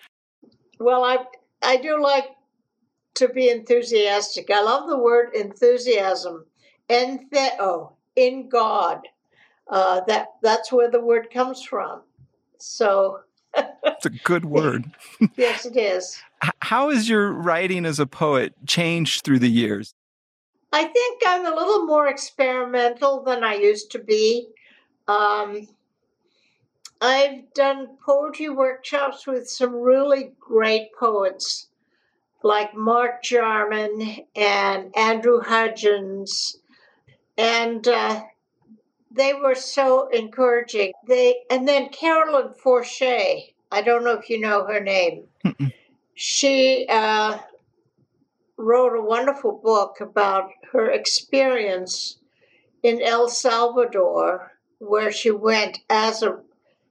Well, 0.79 1.05
I 1.05 1.19
I 1.63 1.77
do 1.77 2.01
like 2.01 2.27
to 3.15 3.29
be 3.29 3.49
enthusiastic. 3.49 4.51
I 4.51 4.63
love 4.63 4.89
the 4.89 4.99
word 4.99 5.35
enthusiasm. 5.35 6.47
Entheo, 6.89 7.93
in 8.17 8.49
God. 8.49 9.01
Uh, 9.69 10.03
that 10.07 10.29
that's 10.43 10.71
where 10.71 10.91
the 10.91 11.01
word 11.01 11.31
comes 11.33 11.63
from. 11.63 12.03
So 12.59 13.21
it's 13.57 14.07
a 14.07 14.11
good 14.11 14.45
word. 14.45 14.91
yes, 15.37 15.65
it 15.65 15.77
is. 15.77 16.21
How 16.61 16.91
has 16.91 17.09
your 17.09 17.33
writing 17.33 17.87
as 17.87 17.99
a 17.99 18.07
poet 18.07 18.55
changed 18.67 19.25
through 19.25 19.39
the 19.39 19.51
years? 19.51 19.95
I 20.75 20.87
think 20.87 21.23
I'm 21.25 21.47
a 21.47 21.55
little 21.55 21.87
more 21.87 22.09
experimental 22.09 23.23
than 23.23 23.45
I 23.45 23.55
used 23.55 23.93
to 23.93 24.01
be. 24.01 24.49
Um, 25.07 25.69
I've 27.01 27.55
done 27.55 27.97
poetry 28.05 28.49
workshops 28.49 29.25
with 29.25 29.49
some 29.49 29.73
really 29.73 30.33
great 30.41 30.89
poets 30.99 31.69
like 32.43 32.75
Mark 32.75 33.23
Jarman 33.23 34.27
and 34.35 34.93
Andrew 34.97 35.41
Hudgins, 35.41 36.57
and 37.39 37.87
uh, 37.87 38.25
they 39.13 39.33
were 39.33 39.55
so 39.55 40.09
encouraging. 40.09 40.93
They 41.07 41.37
and 41.51 41.69
then 41.69 41.91
Carolyn 41.91 42.53
Forche. 42.53 43.53
I 43.71 43.81
don't 43.81 44.03
know 44.03 44.19
if 44.19 44.29
you 44.29 44.41
know 44.41 44.67
her 44.67 44.81
name. 44.81 45.27
she 46.15 46.85
uh, 46.89 47.39
wrote 48.57 48.97
a 48.97 49.03
wonderful 49.03 49.61
book 49.63 50.01
about 50.01 50.51
her 50.73 50.91
experience 50.91 52.19
in 52.83 53.03
El 53.03 53.29
Salvador, 53.29 54.53
where 54.79 55.11
she 55.11 55.31
went 55.31 55.81
as 55.89 56.23
a 56.23 56.41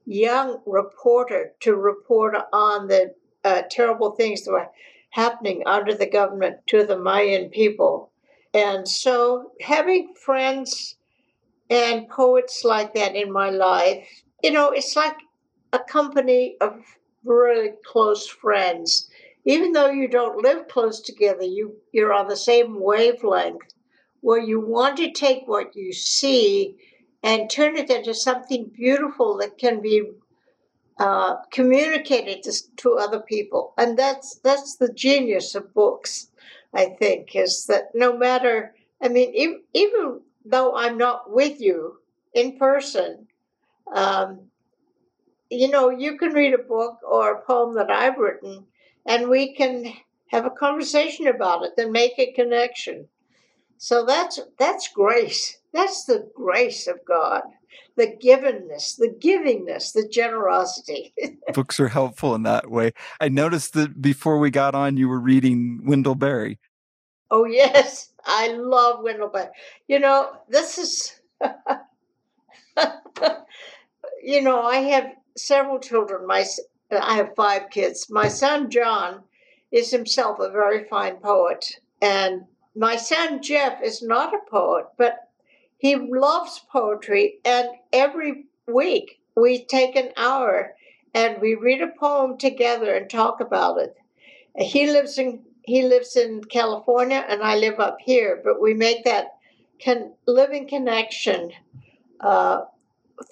young 0.04 0.60
reporter 0.66 1.52
to 1.60 1.76
report 1.76 2.36
on 2.52 2.88
the 2.88 3.14
uh, 3.44 3.62
terrible 3.70 4.12
things 4.12 4.44
that 4.44 4.52
were 4.52 4.68
happening 5.10 5.62
under 5.66 5.94
the 5.94 6.10
government 6.10 6.56
to 6.66 6.84
the 6.84 6.98
Mayan 6.98 7.48
people. 7.48 8.10
And 8.52 8.86
so 8.88 9.52
having 9.60 10.14
friends 10.14 10.96
and 11.70 12.08
poets 12.08 12.64
like 12.64 12.94
that 12.94 13.14
in 13.14 13.32
my 13.32 13.50
life, 13.50 14.08
you 14.42 14.50
know, 14.50 14.70
it's 14.70 14.96
like 14.96 15.16
a 15.72 15.78
company 15.78 16.56
of 16.60 16.80
really 17.24 17.70
close 17.84 18.26
friends. 18.26 19.08
Even 19.44 19.72
though 19.72 19.90
you 19.90 20.08
don't 20.08 20.42
live 20.42 20.68
close 20.68 21.00
together, 21.00 21.44
you, 21.44 21.76
you're 21.92 22.12
on 22.12 22.28
the 22.28 22.36
same 22.36 22.80
wavelength 22.80 23.74
where 24.20 24.40
you 24.40 24.58
want 24.58 24.96
to 24.96 25.10
take 25.12 25.46
what 25.46 25.76
you 25.76 25.92
see 25.92 26.76
and 27.22 27.50
turn 27.50 27.76
it 27.76 27.90
into 27.90 28.14
something 28.14 28.70
beautiful 28.74 29.36
that 29.36 29.58
can 29.58 29.80
be 29.80 30.02
uh, 30.98 31.36
communicated 31.50 32.42
to, 32.42 32.52
to 32.76 32.94
other 32.94 33.20
people. 33.20 33.74
And 33.76 33.98
that's 33.98 34.40
that's 34.44 34.76
the 34.76 34.92
genius 34.92 35.54
of 35.54 35.74
books, 35.74 36.30
I 36.72 36.86
think, 36.86 37.34
is 37.34 37.66
that 37.66 37.90
no 37.94 38.16
matter, 38.16 38.74
I 39.02 39.08
mean, 39.08 39.34
even, 39.34 39.62
even 39.72 40.20
though 40.44 40.74
I'm 40.74 40.96
not 40.96 41.32
with 41.32 41.60
you 41.60 41.98
in 42.32 42.58
person, 42.58 43.26
um, 43.92 44.40
you 45.50 45.68
know, 45.68 45.90
you 45.90 46.16
can 46.16 46.32
read 46.32 46.54
a 46.54 46.58
book 46.58 46.98
or 47.08 47.32
a 47.32 47.42
poem 47.42 47.74
that 47.74 47.90
I've 47.90 48.18
written, 48.18 48.64
and 49.06 49.28
we 49.28 49.54
can 49.54 49.92
have 50.28 50.46
a 50.46 50.50
conversation 50.50 51.26
about 51.28 51.64
it 51.64 51.72
and 51.78 51.92
make 51.92 52.18
a 52.18 52.32
connection. 52.32 53.06
So 53.78 54.04
that's 54.04 54.40
that's 54.58 54.88
grace. 54.88 55.58
That's 55.72 56.04
the 56.04 56.30
grace 56.34 56.86
of 56.86 57.04
God, 57.06 57.42
the 57.96 58.06
givenness, 58.06 58.96
the 58.96 59.08
givingness, 59.08 59.92
the 59.92 60.08
generosity. 60.08 61.12
Books 61.52 61.80
are 61.80 61.88
helpful 61.88 62.34
in 62.34 62.44
that 62.44 62.70
way. 62.70 62.92
I 63.20 63.28
noticed 63.28 63.74
that 63.74 64.00
before 64.00 64.38
we 64.38 64.50
got 64.50 64.74
on, 64.74 64.96
you 64.96 65.08
were 65.08 65.20
reading 65.20 65.80
Wendell 65.84 66.14
Berry. 66.14 66.58
Oh 67.30 67.44
yes, 67.44 68.10
I 68.24 68.48
love 68.48 69.02
Wendell 69.02 69.28
Berry. 69.28 69.50
You 69.88 69.98
know, 69.98 70.32
this 70.48 70.78
is. 70.78 71.20
you 74.22 74.40
know, 74.40 74.62
I 74.62 74.76
have 74.76 75.12
several 75.36 75.78
children. 75.78 76.26
My 76.26 76.44
I 76.90 77.14
have 77.16 77.34
five 77.34 77.70
kids. 77.70 78.08
My 78.10 78.28
son 78.28 78.70
John 78.70 79.22
is 79.72 79.90
himself 79.90 80.38
a 80.38 80.50
very 80.50 80.84
fine 80.84 81.16
poet, 81.16 81.80
and 82.00 82.44
my 82.76 82.96
son 82.96 83.42
Jeff 83.42 83.82
is 83.82 84.02
not 84.02 84.34
a 84.34 84.50
poet, 84.50 84.86
but 84.96 85.28
he 85.78 85.96
loves 85.96 86.60
poetry. 86.70 87.40
And 87.44 87.68
every 87.92 88.46
week 88.66 89.20
we 89.36 89.64
take 89.64 89.96
an 89.96 90.10
hour 90.16 90.74
and 91.14 91.40
we 91.40 91.54
read 91.54 91.82
a 91.82 91.92
poem 91.98 92.38
together 92.38 92.94
and 92.94 93.08
talk 93.08 93.40
about 93.40 93.78
it. 93.78 93.96
He 94.56 94.90
lives 94.90 95.18
in 95.18 95.42
he 95.66 95.82
lives 95.82 96.16
in 96.16 96.44
California 96.44 97.24
and 97.26 97.42
I 97.42 97.56
live 97.56 97.80
up 97.80 97.96
here, 98.00 98.40
but 98.44 98.60
we 98.60 98.74
make 98.74 99.04
that 99.04 99.36
living 100.26 100.68
connection 100.68 101.52
uh, 102.20 102.62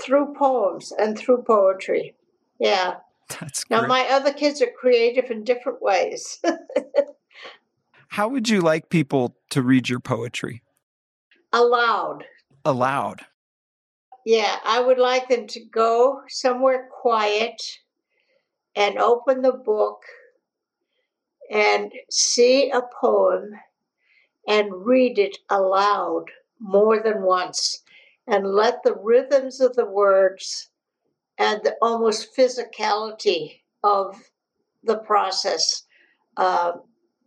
through 0.00 0.34
poems 0.34 0.92
and 0.98 1.18
through 1.18 1.42
poetry. 1.42 2.14
Yeah. 2.58 2.96
That's 3.40 3.68
now 3.70 3.80
great. 3.80 3.88
my 3.88 4.06
other 4.10 4.32
kids 4.32 4.62
are 4.62 4.70
creative 4.78 5.30
in 5.30 5.44
different 5.44 5.82
ways. 5.82 6.40
How 8.08 8.28
would 8.28 8.48
you 8.48 8.60
like 8.60 8.90
people 8.90 9.36
to 9.50 9.62
read 9.62 9.88
your 9.88 10.00
poetry? 10.00 10.62
Aloud. 11.52 12.24
Aloud. 12.64 13.22
Yeah, 14.24 14.56
I 14.64 14.80
would 14.80 14.98
like 14.98 15.28
them 15.28 15.46
to 15.48 15.64
go 15.64 16.20
somewhere 16.28 16.88
quiet 17.00 17.60
and 18.76 18.98
open 18.98 19.42
the 19.42 19.52
book 19.52 20.02
and 21.50 21.92
see 22.10 22.70
a 22.70 22.82
poem 23.00 23.50
and 24.48 24.86
read 24.86 25.18
it 25.18 25.38
aloud 25.50 26.26
more 26.60 27.02
than 27.02 27.22
once 27.22 27.82
and 28.26 28.46
let 28.46 28.82
the 28.82 28.94
rhythms 28.94 29.60
of 29.60 29.74
the 29.74 29.86
words 29.86 30.70
and 31.38 31.62
the 31.62 31.76
almost 31.82 32.36
physicality 32.36 33.60
of 33.82 34.16
the 34.84 34.98
process, 34.98 35.84
uh, 36.36 36.72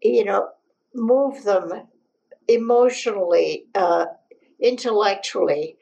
you 0.01 0.23
know, 0.23 0.49
move 0.93 1.43
them 1.43 1.87
emotionally, 2.47 3.65
uh, 3.75 4.05
intellectually. 4.59 5.77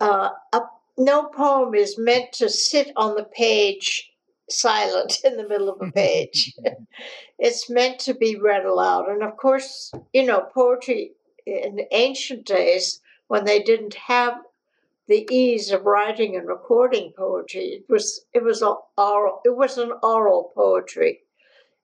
Uh, 0.00 0.30
a, 0.52 0.60
no 0.98 1.24
poem 1.24 1.74
is 1.74 1.98
meant 1.98 2.32
to 2.32 2.48
sit 2.48 2.92
on 2.96 3.14
the 3.14 3.24
page 3.24 4.10
silent 4.48 5.18
in 5.24 5.36
the 5.36 5.48
middle 5.48 5.70
of 5.70 5.80
a 5.80 5.92
page. 5.92 6.54
it's 7.38 7.70
meant 7.70 7.98
to 8.00 8.14
be 8.14 8.36
read 8.36 8.64
aloud. 8.64 9.08
And 9.08 9.22
of 9.22 9.36
course, 9.36 9.92
you 10.12 10.24
know, 10.24 10.46
poetry 10.52 11.12
in 11.46 11.80
ancient 11.90 12.46
days, 12.46 13.00
when 13.28 13.44
they 13.44 13.62
didn't 13.62 13.94
have 13.94 14.34
the 15.10 15.26
ease 15.28 15.72
of 15.72 15.84
writing 15.84 16.36
and 16.36 16.46
recording 16.46 17.12
poetry, 17.18 17.64
it 17.64 17.84
was 17.88 18.24
it 18.32 18.44
was 18.44 18.62
oral 18.62 19.40
it 19.44 19.56
was 19.56 19.76
an 19.76 19.92
oral 20.02 20.52
poetry. 20.54 21.18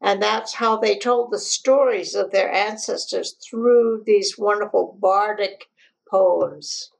And 0.01 0.23
that's 0.23 0.55
how 0.55 0.77
they 0.77 0.97
told 0.97 1.33
the 1.33 1.39
stories 1.39 2.15
of 2.15 2.31
their 2.31 2.53
ancestors 2.53 3.35
through 3.51 4.05
these 4.07 4.37
wonderful 4.39 4.97
bardic 5.01 5.65
poems. 6.09 6.91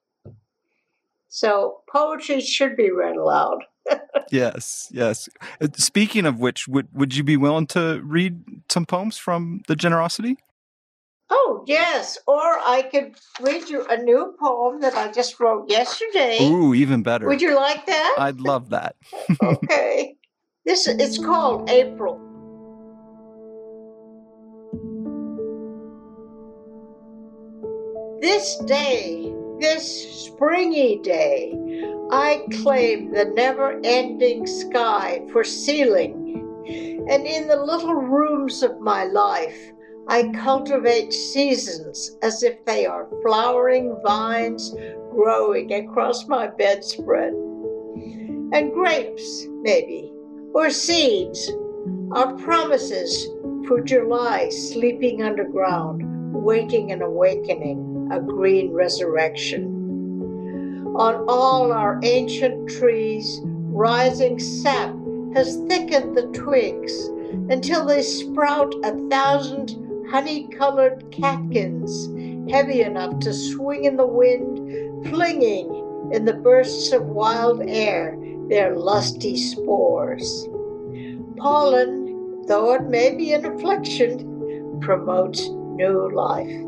So 1.29 1.83
poetry 1.93 2.41
should 2.41 2.77
be 2.77 2.91
read 2.91 3.17
aloud. 3.17 3.59
yes, 4.33 4.89
yes. 4.91 5.29
Uh, 5.61 5.69
speaking 5.77 6.27
of 6.27 6.41
which, 6.41 6.67
would 6.67 6.89
would 6.93 7.15
you 7.15 7.23
be 7.23 7.37
willing 7.37 7.69
to 7.69 8.01
read 8.03 8.43
some 8.69 8.85
poems 8.85 9.17
from 9.17 9.63
the 9.69 9.77
generosity? 9.77 10.39
Oh 11.29 11.65
yes, 11.67 12.19
or 12.27 12.41
I 12.41 12.89
could 12.91 13.17
read 13.41 13.69
you 13.69 13.85
a 13.89 13.97
new 13.97 14.35
poem 14.39 14.81
that 14.81 14.95
I 14.95 15.11
just 15.11 15.41
wrote 15.41 15.71
yesterday. 15.71 16.39
Ooh, 16.43 16.75
even 16.75 17.03
better. 17.03 17.27
Would 17.27 17.43
you 17.43 17.57
like 17.57 17.87
that? 17.87 18.17
I'd 18.19 18.41
love 18.41 18.71
that. 18.71 18.97
okay. 19.43 20.17
This 20.65 20.87
it's 20.89 21.19
called 21.19 21.69
April. 21.71 22.21
This 28.21 28.57
day 28.67 29.33
this 29.61 30.27
springy 30.27 30.99
day, 30.99 31.55
I 32.11 32.43
claim 32.61 33.13
the 33.13 33.25
never 33.25 33.81
ending 33.85 34.47
sky 34.47 35.23
for 35.33 35.45
ceiling, 35.45 36.35
and 37.09 37.27
in 37.27 37.49
the 37.49 37.57
little 37.57 37.95
rooms 37.95 38.63
of 38.63 38.79
my 38.81 39.05
life, 39.05 39.73
I 40.09 40.31
cultivate 40.45 41.13
seasons 41.13 42.17
as 42.23 42.45
if 42.45 42.65
they 42.65 42.87
are 42.87 43.09
flowering 43.23 43.97
vines 44.05 44.73
growing 45.11 45.73
across 45.73 46.29
my 46.29 46.47
bedspread. 46.47 47.33
And 48.53 48.73
grapes, 48.73 49.47
maybe, 49.63 50.13
or 50.55 50.71
seeds, 50.71 51.51
are 52.13 52.37
promises 52.37 53.27
for 53.67 53.81
July 53.81 54.49
sleeping 54.49 55.23
underground, 55.23 56.05
waking 56.33 56.93
and 56.93 57.03
awakening 57.03 58.09
a 58.13 58.21
green 58.21 58.73
resurrection. 58.73 59.73
On 60.97 61.25
all 61.27 61.73
our 61.73 61.99
ancient 62.05 62.71
trees, 62.71 63.41
rising 63.45 64.39
sap 64.39 64.95
has 65.35 65.57
thickened 65.67 66.17
the 66.17 66.29
twigs 66.29 67.09
until 67.51 67.85
they 67.85 68.03
sprout 68.03 68.73
a 68.85 68.93
thousand 69.11 69.86
honey 70.11 70.49
colored 70.49 71.05
catkins, 71.11 72.09
heavy 72.51 72.83
enough 72.83 73.19
to 73.21 73.33
swing 73.33 73.85
in 73.85 73.97
the 73.97 74.07
wind, 74.07 75.07
flinging 75.09 76.11
in 76.13 76.25
the 76.25 76.35
bursts 76.35 76.93
of 76.93 77.07
wild 77.07 77.63
air 77.67 78.17
their 78.49 78.77
lusty 78.77 79.37
spores. 79.37 80.49
Pollen, 81.37 82.45
though 82.47 82.75
it 82.75 82.85
may 82.85 83.15
be 83.15 83.33
an 83.33 83.45
affliction, 83.45 84.79
promotes 84.81 85.49
new 85.49 86.11
life 86.15 86.67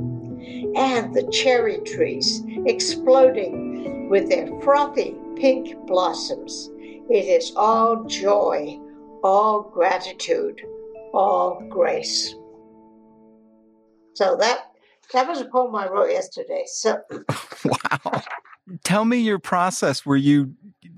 and 0.77 1.15
the 1.15 1.29
cherry 1.31 1.79
trees 1.79 2.43
exploding 2.67 4.09
with 4.09 4.29
their 4.29 4.49
frothy 4.61 5.15
pink 5.37 5.77
blossoms. 5.87 6.71
It 7.11 7.25
is 7.25 7.53
all 7.57 8.05
joy, 8.05 8.79
all 9.23 9.63
gratitude, 9.63 10.61
all 11.13 11.63
grace. 11.69 12.35
So 14.19 14.35
that 14.41 14.73
that 15.13 15.29
was 15.29 15.41
a 15.41 15.45
poem 15.45 15.77
I 15.77 15.89
wrote 15.89 16.11
yesterday. 16.11 16.65
So 16.67 16.99
wow. 17.65 18.23
Tell 18.83 19.05
me 19.05 19.19
your 19.19 19.39
process. 19.39 20.05
Were 20.05 20.17
you 20.17 20.55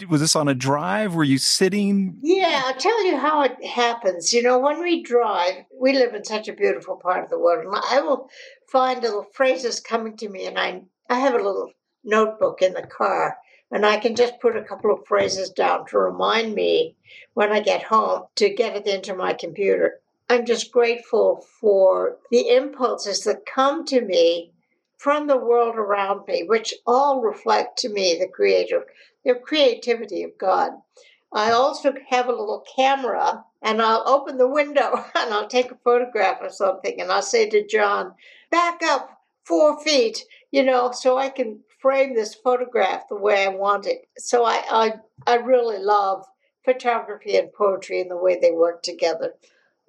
was 0.08 0.22
this 0.22 0.34
on 0.34 0.48
a 0.48 0.54
drive? 0.54 1.14
Were 1.14 1.22
you 1.22 1.36
sitting? 1.36 2.16
Yeah, 2.22 2.62
I'll 2.64 2.74
tell 2.74 3.04
you 3.04 3.18
how 3.18 3.42
it 3.42 3.62
happens. 3.62 4.32
You 4.32 4.42
know, 4.42 4.58
when 4.58 4.80
we 4.80 5.02
drive, 5.02 5.66
we 5.78 5.92
live 5.92 6.14
in 6.14 6.24
such 6.24 6.48
a 6.48 6.54
beautiful 6.54 6.96
part 6.96 7.22
of 7.22 7.28
the 7.28 7.38
world, 7.38 7.66
and 7.66 7.74
I 7.90 8.00
will 8.00 8.30
find 8.72 9.02
little 9.02 9.26
phrases 9.34 9.80
coming 9.80 10.16
to 10.16 10.28
me, 10.30 10.46
and 10.46 10.58
I 10.58 10.80
I 11.10 11.18
have 11.18 11.34
a 11.34 11.44
little 11.44 11.72
notebook 12.02 12.62
in 12.62 12.72
the 12.72 12.86
car, 12.86 13.36
and 13.70 13.84
I 13.84 13.98
can 13.98 14.16
just 14.16 14.40
put 14.40 14.56
a 14.56 14.64
couple 14.64 14.94
of 14.94 15.06
phrases 15.06 15.50
down 15.50 15.84
to 15.88 15.98
remind 15.98 16.54
me 16.54 16.96
when 17.34 17.52
I 17.52 17.60
get 17.60 17.82
home 17.82 18.22
to 18.36 18.48
get 18.48 18.76
it 18.76 18.86
into 18.86 19.14
my 19.14 19.34
computer. 19.34 20.00
I'm 20.30 20.46
just 20.46 20.70
grateful 20.70 21.44
for 21.60 22.18
the 22.30 22.50
impulses 22.50 23.24
that 23.24 23.44
come 23.44 23.84
to 23.86 24.00
me 24.00 24.52
from 24.96 25.26
the 25.26 25.36
world 25.36 25.74
around 25.74 26.28
me, 26.28 26.44
which 26.44 26.72
all 26.86 27.20
reflect 27.20 27.78
to 27.78 27.88
me 27.88 28.16
the 28.16 28.28
creative, 28.28 28.84
the 29.24 29.34
creativity 29.34 30.22
of 30.22 30.38
God. 30.38 30.74
I 31.32 31.50
also 31.50 31.92
have 32.10 32.28
a 32.28 32.30
little 32.30 32.64
camera 32.76 33.44
and 33.60 33.82
I'll 33.82 34.04
open 34.06 34.38
the 34.38 34.46
window 34.46 35.04
and 35.16 35.34
I'll 35.34 35.48
take 35.48 35.72
a 35.72 35.78
photograph 35.82 36.40
of 36.42 36.54
something 36.54 37.00
and 37.00 37.10
I'll 37.10 37.22
say 37.22 37.48
to 37.48 37.66
John, 37.66 38.14
back 38.52 38.84
up 38.84 39.10
four 39.42 39.82
feet, 39.82 40.24
you 40.52 40.62
know, 40.62 40.92
so 40.92 41.18
I 41.18 41.30
can 41.30 41.58
frame 41.80 42.14
this 42.14 42.36
photograph 42.36 43.08
the 43.08 43.16
way 43.16 43.44
I 43.44 43.48
want 43.48 43.84
it. 43.84 44.06
So 44.16 44.44
I, 44.44 44.62
I, 44.70 44.92
I 45.26 45.34
really 45.38 45.78
love 45.78 46.24
photography 46.64 47.36
and 47.36 47.52
poetry 47.52 48.00
and 48.00 48.10
the 48.12 48.16
way 48.16 48.38
they 48.38 48.52
work 48.52 48.84
together, 48.84 49.34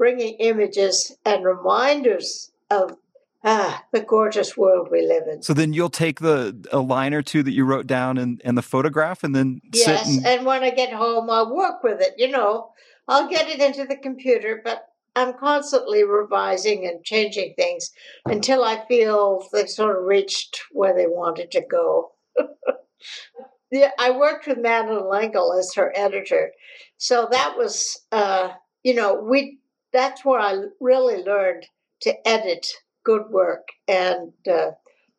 bringing 0.01 0.33
images 0.39 1.15
and 1.27 1.45
reminders 1.45 2.51
of 2.71 2.97
ah, 3.43 3.83
the 3.91 3.99
gorgeous 3.99 4.57
world 4.57 4.87
we 4.91 5.05
live 5.05 5.27
in. 5.31 5.43
So 5.43 5.53
then 5.53 5.73
you'll 5.73 5.91
take 5.91 6.21
the 6.21 6.67
a 6.71 6.79
line 6.79 7.13
or 7.13 7.21
two 7.21 7.43
that 7.43 7.51
you 7.51 7.65
wrote 7.65 7.85
down 7.85 8.17
and, 8.17 8.41
and 8.43 8.57
the 8.57 8.63
photograph 8.63 9.23
and 9.23 9.35
then 9.35 9.61
yes, 9.71 10.17
and... 10.17 10.25
and 10.25 10.43
when 10.47 10.63
I 10.63 10.71
get 10.71 10.91
home 10.91 11.29
I'll 11.29 11.55
work 11.55 11.83
with 11.83 12.01
it, 12.01 12.15
you 12.17 12.29
know. 12.29 12.71
I'll 13.07 13.29
get 13.29 13.47
it 13.47 13.61
into 13.61 13.85
the 13.85 13.95
computer, 13.95 14.59
but 14.63 14.87
I'm 15.15 15.33
constantly 15.37 16.03
revising 16.03 16.87
and 16.87 17.03
changing 17.03 17.53
things 17.55 17.91
until 18.25 18.63
I 18.63 18.83
feel 18.87 19.45
they've 19.53 19.69
sort 19.69 19.97
of 19.99 20.05
reached 20.05 20.61
where 20.71 20.95
they 20.95 21.05
wanted 21.05 21.51
to 21.51 21.61
go. 21.61 22.13
yeah, 23.71 23.91
I 23.99 24.09
worked 24.09 24.47
with 24.47 24.57
Madeleine 24.57 25.07
L'Engle 25.07 25.53
as 25.59 25.75
her 25.75 25.93
editor, 25.95 26.53
so 26.97 27.27
that 27.31 27.53
was, 27.55 28.01
uh, 28.11 28.53
you 28.81 28.95
know, 28.95 29.13
we. 29.13 29.59
That's 29.93 30.23
where 30.23 30.39
I 30.39 30.63
really 30.79 31.23
learned 31.23 31.65
to 32.01 32.27
edit 32.27 32.67
good 33.03 33.29
work, 33.29 33.67
and 33.87 34.31
uh, 34.49 34.71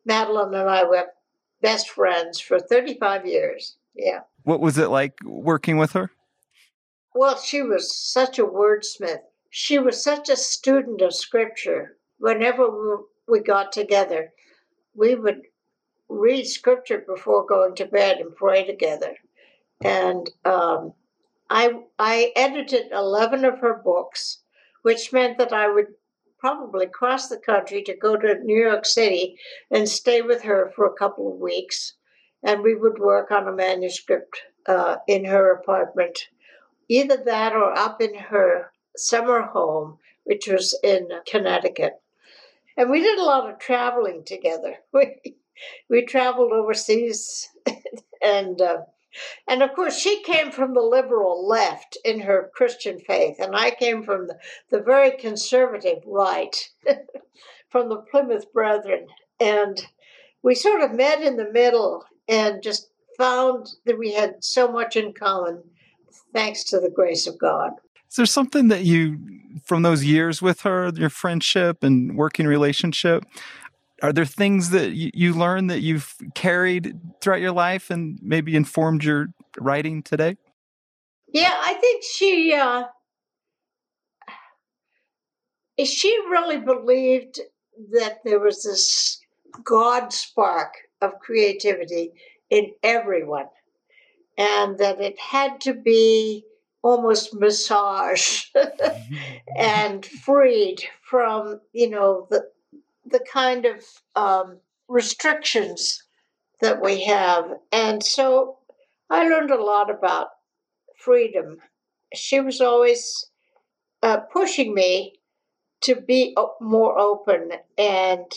Madeleine 0.05 0.53
and 0.53 0.69
I 0.69 0.83
were 0.83 1.07
best 1.61 1.89
friends 1.89 2.39
for 2.39 2.59
35 2.59 3.25
years. 3.25 3.77
Yeah. 3.95 4.21
What 4.43 4.59
was 4.59 4.77
it 4.77 4.89
like 4.89 5.13
working 5.23 5.77
with 5.77 5.93
her? 5.93 6.11
Well, 7.15 7.37
she 7.37 7.61
was 7.61 7.95
such 7.95 8.39
a 8.39 8.45
wordsmith. 8.45 9.21
She 9.49 9.77
was 9.77 10.03
such 10.03 10.29
a 10.29 10.35
student 10.35 11.01
of 11.01 11.13
scripture. 11.13 11.97
Whenever 12.17 12.99
we 13.27 13.39
got 13.39 13.71
together, 13.71 14.33
we 14.95 15.15
would 15.15 15.41
read 16.09 16.45
scripture 16.45 17.03
before 17.07 17.45
going 17.45 17.75
to 17.75 17.85
bed 17.85 18.17
and 18.17 18.35
pray 18.35 18.65
together. 18.65 19.15
And 19.83 20.29
um, 20.45 20.93
I, 21.49 21.73
I 21.99 22.31
edited 22.35 22.91
11 22.91 23.45
of 23.45 23.59
her 23.59 23.81
books, 23.83 24.39
which 24.83 25.11
meant 25.11 25.37
that 25.39 25.51
I 25.51 25.67
would 25.69 25.87
probably 26.39 26.85
cross 26.85 27.29
the 27.29 27.37
country 27.37 27.81
to 27.83 27.95
go 27.95 28.17
to 28.17 28.43
New 28.43 28.61
York 28.61 28.85
City 28.85 29.37
and 29.71 29.87
stay 29.87 30.21
with 30.21 30.43
her 30.43 30.71
for 30.75 30.85
a 30.85 30.93
couple 30.93 31.31
of 31.31 31.39
weeks. 31.39 31.93
And 32.43 32.61
we 32.61 32.75
would 32.75 32.99
work 32.99 33.31
on 33.31 33.47
a 33.47 33.53
manuscript 33.53 34.41
uh, 34.67 34.97
in 35.07 35.25
her 35.25 35.53
apartment. 35.53 36.27
Either 36.89 37.17
that 37.25 37.53
or 37.53 37.71
up 37.77 38.01
in 38.01 38.13
her 38.13 38.71
summer 38.97 39.41
home, 39.41 39.97
which 40.25 40.47
was 40.47 40.77
in 40.83 41.07
Connecticut. 41.25 41.93
And 42.75 42.89
we 42.89 43.01
did 43.01 43.19
a 43.19 43.23
lot 43.23 43.49
of 43.49 43.59
traveling 43.59 44.23
together. 44.25 44.75
We, 44.93 45.35
we 45.87 46.05
traveled 46.05 46.51
overseas 46.51 47.47
and 48.21 48.59
uh, 48.59 48.81
and 49.47 49.61
of 49.61 49.73
course, 49.73 49.97
she 49.97 50.23
came 50.23 50.51
from 50.51 50.73
the 50.73 50.81
liberal 50.81 51.47
left 51.47 51.97
in 52.03 52.21
her 52.21 52.51
Christian 52.55 52.99
faith, 52.99 53.37
and 53.39 53.55
I 53.55 53.71
came 53.71 54.03
from 54.03 54.27
the, 54.27 54.37
the 54.69 54.81
very 54.81 55.11
conservative 55.11 56.03
right, 56.05 56.55
from 57.69 57.89
the 57.89 57.97
Plymouth 57.97 58.51
Brethren. 58.53 59.07
And 59.39 59.85
we 60.41 60.55
sort 60.55 60.81
of 60.81 60.93
met 60.93 61.21
in 61.21 61.37
the 61.37 61.51
middle 61.51 62.05
and 62.27 62.61
just 62.61 62.89
found 63.17 63.67
that 63.85 63.97
we 63.97 64.13
had 64.13 64.43
so 64.43 64.67
much 64.67 64.95
in 64.95 65.13
common, 65.13 65.63
thanks 66.33 66.63
to 66.65 66.79
the 66.79 66.89
grace 66.89 67.27
of 67.27 67.37
God. 67.37 67.71
Is 68.09 68.17
there 68.17 68.25
something 68.25 68.67
that 68.67 68.83
you, 68.83 69.17
from 69.63 69.81
those 69.81 70.03
years 70.03 70.41
with 70.41 70.61
her, 70.61 70.91
your 70.95 71.09
friendship 71.09 71.83
and 71.83 72.15
working 72.15 72.45
relationship, 72.45 73.25
are 74.03 74.11
there 74.11 74.25
things 74.25 74.71
that 74.71 74.91
you, 74.91 75.09
you 75.13 75.33
learned 75.33 75.69
that 75.69 75.79
you've 75.79 76.13
carried 76.35 76.99
throughout 77.21 77.39
your 77.39 77.53
life 77.53 77.89
and 77.89 78.19
maybe 78.21 78.53
informed 78.53 79.01
your 79.01 79.27
writing 79.57 80.03
today? 80.03 80.35
Yeah, 81.29 81.53
I 81.65 81.73
think 81.75 82.03
she 82.03 82.53
uh, 82.53 82.83
she 85.83 86.09
really 86.29 86.59
believed 86.59 87.39
that 87.93 88.19
there 88.25 88.39
was 88.39 88.63
this 88.63 89.19
God 89.63 90.11
spark 90.11 90.73
of 91.01 91.17
creativity 91.19 92.11
in 92.49 92.73
everyone, 92.83 93.47
and 94.37 94.77
that 94.79 94.99
it 94.99 95.17
had 95.17 95.61
to 95.61 95.73
be 95.73 96.43
almost 96.83 97.33
massaged 97.33 98.53
and 99.57 100.05
freed 100.05 100.83
from 101.09 101.61
you 101.71 101.89
know 101.89 102.27
the 102.29 102.52
the 103.05 103.19
kind 103.31 103.65
of 103.65 103.83
um, 104.15 104.59
restrictions 104.87 106.03
that 106.61 106.81
we 106.81 107.03
have. 107.05 107.45
And 107.71 108.03
so 108.03 108.57
I 109.09 109.27
learned 109.27 109.51
a 109.51 109.63
lot 109.63 109.89
about 109.89 110.29
freedom. 110.97 111.57
She 112.13 112.39
was 112.39 112.61
always 112.61 113.25
uh, 114.01 114.17
pushing 114.31 114.73
me 114.73 115.13
to 115.81 115.95
be 115.95 116.35
more 116.61 116.97
open, 116.97 117.51
and 117.77 118.31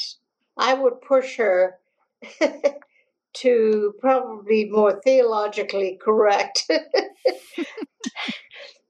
I 0.56 0.74
would 0.74 1.00
push 1.00 1.36
her 1.36 1.78
to 3.34 3.94
probably 4.00 4.64
more 4.64 5.00
theologically 5.04 5.98
correct. 6.02 6.68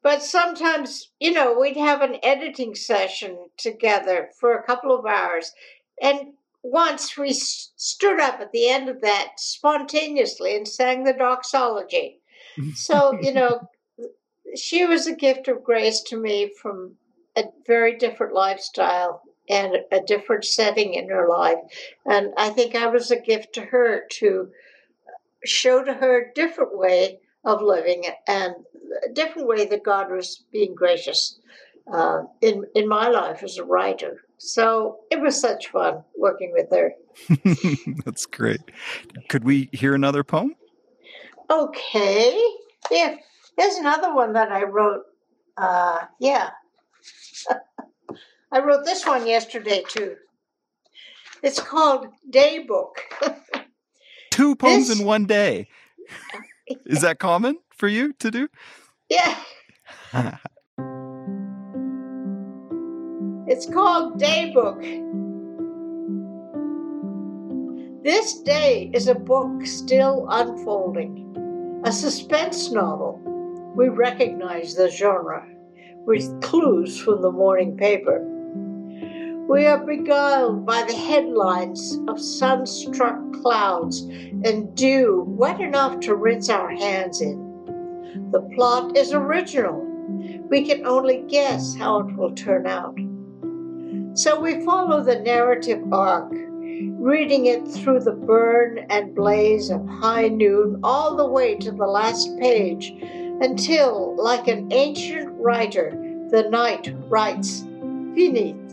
but 0.06 0.22
sometimes, 0.22 1.10
you 1.18 1.32
know, 1.32 1.58
we'd 1.58 1.76
have 1.76 2.00
an 2.00 2.18
editing 2.22 2.76
session 2.76 3.48
together 3.56 4.30
for 4.38 4.54
a 4.54 4.62
couple 4.62 4.96
of 4.96 5.04
hours, 5.04 5.52
and 6.00 6.34
once 6.62 7.18
we 7.18 7.32
stood 7.32 8.20
up 8.20 8.38
at 8.38 8.52
the 8.52 8.68
end 8.68 8.88
of 8.88 9.00
that 9.00 9.32
spontaneously 9.36 10.54
and 10.54 10.68
sang 10.68 11.02
the 11.02 11.12
doxology. 11.12 12.20
So, 12.76 13.18
you 13.20 13.34
know, 13.34 13.68
she 14.56 14.86
was 14.86 15.08
a 15.08 15.12
gift 15.12 15.48
of 15.48 15.64
grace 15.64 16.00
to 16.02 16.16
me 16.16 16.52
from 16.62 16.94
a 17.34 17.42
very 17.66 17.98
different 17.98 18.32
lifestyle 18.32 19.22
and 19.50 19.78
a 19.90 19.98
different 20.06 20.44
setting 20.44 20.94
in 20.94 21.08
her 21.08 21.28
life. 21.28 21.58
And 22.08 22.32
I 22.36 22.50
think 22.50 22.76
I 22.76 22.86
was 22.86 23.10
a 23.10 23.18
gift 23.18 23.54
to 23.54 23.62
her 23.62 24.04
to 24.20 24.52
show 25.44 25.82
to 25.82 25.94
her 25.94 26.20
a 26.20 26.32
different 26.32 26.78
way 26.78 27.18
of 27.46 27.62
living 27.62 28.04
and 28.26 28.54
a 29.08 29.12
different 29.12 29.48
way 29.48 29.64
that 29.66 29.84
God 29.84 30.10
was 30.10 30.44
being 30.52 30.74
gracious 30.74 31.38
uh, 31.92 32.22
in, 32.42 32.64
in 32.74 32.88
my 32.88 33.08
life 33.08 33.42
as 33.42 33.56
a 33.56 33.64
writer. 33.64 34.20
So 34.38 34.98
it 35.10 35.20
was 35.20 35.40
such 35.40 35.68
fun 35.68 36.02
working 36.18 36.52
with 36.52 36.70
her. 36.70 36.92
That's 38.04 38.26
great. 38.26 38.60
Could 39.28 39.44
we 39.44 39.70
hear 39.72 39.94
another 39.94 40.24
poem? 40.24 40.54
Okay. 41.48 42.38
Yeah, 42.90 43.16
there's 43.56 43.76
another 43.76 44.12
one 44.14 44.32
that 44.34 44.50
I 44.50 44.64
wrote. 44.64 45.04
Uh, 45.56 46.00
yeah. 46.20 46.50
I 48.52 48.60
wrote 48.60 48.84
this 48.84 49.06
one 49.06 49.26
yesterday 49.26 49.84
too. 49.88 50.16
It's 51.42 51.60
called 51.60 52.08
Daybook. 52.30 52.96
Two 54.30 54.56
poems 54.56 54.88
this... 54.88 54.98
in 54.98 55.06
one 55.06 55.26
day. 55.26 55.68
Is 56.86 57.02
that 57.02 57.18
common 57.18 57.58
for 57.70 57.88
you 57.88 58.12
to 58.14 58.30
do? 58.30 58.48
Yeah. 59.08 59.38
It's 63.48 63.64
called 63.64 64.20
Daybook. 64.20 64.82
This 68.02 68.40
day 68.40 68.90
is 68.92 69.06
a 69.06 69.14
book 69.14 69.64
still 69.64 70.26
unfolding, 70.28 71.80
a 71.84 71.92
suspense 71.92 72.72
novel. 72.72 73.20
We 73.76 73.88
recognize 73.88 74.74
the 74.74 74.90
genre 74.90 75.46
with 76.06 76.42
clues 76.42 76.98
from 76.98 77.22
the 77.22 77.30
morning 77.30 77.76
paper. 77.76 78.35
We 79.48 79.66
are 79.66 79.78
beguiled 79.78 80.66
by 80.66 80.82
the 80.82 80.92
headlines 80.92 82.00
of 82.08 82.20
sun 82.20 82.66
struck 82.66 83.16
clouds 83.42 84.00
and 84.00 84.74
dew 84.74 85.24
wet 85.28 85.60
enough 85.60 86.00
to 86.00 86.16
rinse 86.16 86.48
our 86.48 86.70
hands 86.70 87.20
in. 87.20 87.38
The 88.32 88.40
plot 88.56 88.96
is 88.96 89.12
original. 89.12 89.82
We 90.48 90.64
can 90.66 90.84
only 90.84 91.24
guess 91.28 91.76
how 91.76 92.00
it 92.00 92.16
will 92.16 92.34
turn 92.34 92.66
out. 92.66 92.98
So 94.18 94.40
we 94.40 94.64
follow 94.64 95.04
the 95.04 95.20
narrative 95.20 95.92
arc, 95.92 96.32
reading 96.32 97.46
it 97.46 97.68
through 97.68 98.00
the 98.00 98.12
burn 98.12 98.84
and 98.90 99.14
blaze 99.14 99.70
of 99.70 99.86
high 99.86 100.26
noon 100.26 100.80
all 100.82 101.14
the 101.14 101.26
way 101.26 101.54
to 101.54 101.70
the 101.70 101.86
last 101.86 102.36
page 102.40 102.92
until, 103.40 104.16
like 104.16 104.48
an 104.48 104.72
ancient 104.72 105.30
writer, 105.34 105.90
the 106.30 106.48
night 106.50 106.92
writes 107.08 107.62
finite 108.16 108.65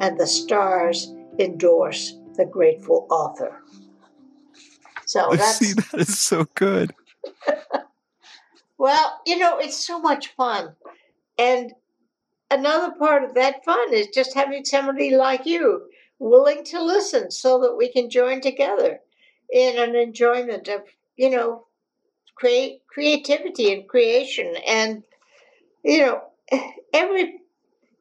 and 0.00 0.18
the 0.18 0.26
stars 0.26 1.12
endorse 1.38 2.18
the 2.36 2.44
grateful 2.44 3.06
author. 3.10 3.62
So 5.06 5.28
that's 5.32 5.58
see 5.58 5.72
that 5.72 5.94
is 5.94 6.18
so 6.18 6.46
good. 6.54 6.92
well, 8.78 9.20
you 9.26 9.38
know, 9.38 9.58
it's 9.58 9.86
so 9.86 10.00
much 10.00 10.28
fun. 10.28 10.74
And 11.38 11.72
another 12.50 12.94
part 12.98 13.24
of 13.24 13.34
that 13.34 13.64
fun 13.64 13.92
is 13.92 14.08
just 14.08 14.34
having 14.34 14.64
somebody 14.64 15.16
like 15.16 15.46
you 15.46 15.86
willing 16.18 16.64
to 16.64 16.82
listen 16.82 17.30
so 17.30 17.60
that 17.60 17.76
we 17.76 17.92
can 17.92 18.10
join 18.10 18.40
together 18.40 19.00
in 19.52 19.78
an 19.78 19.94
enjoyment 19.94 20.68
of, 20.68 20.82
you 21.16 21.30
know, 21.30 21.66
create 22.34 22.80
creativity 22.88 23.72
and 23.72 23.88
creation. 23.88 24.54
And, 24.66 25.02
you 25.84 25.98
know, 26.00 26.22
every 26.92 27.40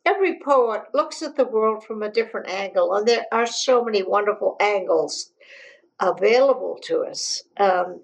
every 0.05 0.39
poet 0.39 0.83
looks 0.93 1.21
at 1.21 1.35
the 1.35 1.45
world 1.45 1.83
from 1.83 2.03
a 2.03 2.11
different 2.11 2.47
angle, 2.47 2.93
and 2.93 3.07
there 3.07 3.25
are 3.31 3.45
so 3.45 3.83
many 3.83 4.03
wonderful 4.03 4.55
angles 4.59 5.31
available 5.99 6.77
to 6.83 7.01
us, 7.01 7.43
um, 7.57 8.01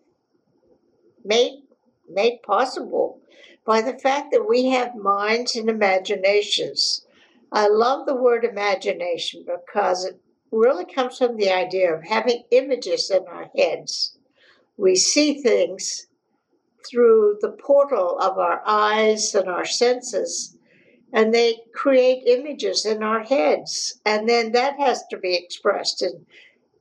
made 1.24 1.64
made 2.10 2.42
possible 2.44 3.22
by 3.66 3.82
the 3.82 3.98
fact 3.98 4.32
that 4.32 4.48
we 4.48 4.66
have 4.66 4.96
minds 4.96 5.56
and 5.56 5.70
imaginations. 5.70 7.06
I 7.52 7.68
love 7.68 8.06
the 8.06 8.16
word 8.16 8.44
imagination 8.44 9.46
because 9.46 10.06
it 10.06 10.20
really 10.52 10.86
comes 10.86 11.18
from 11.18 11.38
the 11.38 11.52
idea 11.52 11.94
of 11.94 12.04
having 12.04 12.44
images 12.52 13.10
in 13.10 13.26
our 13.28 13.50
heads. 13.56 14.18
We 14.78 14.96
see 14.96 15.42
things 15.42 16.08
through 16.90 17.38
the 17.42 17.52
portal 17.52 18.18
of 18.20 18.38
our 18.38 18.62
eyes 18.66 19.36
and 19.36 19.48
our 19.48 19.66
senses, 19.66 20.58
and 21.14 21.34
they 21.34 21.60
create 21.74 22.24
images 22.26 22.86
in 22.86 23.04
our 23.04 23.22
heads. 23.22 24.00
And 24.06 24.28
then 24.28 24.52
that 24.54 24.80
has 24.80 25.04
to 25.10 25.18
be 25.18 25.36
expressed 25.36 26.02
in, 26.02 26.26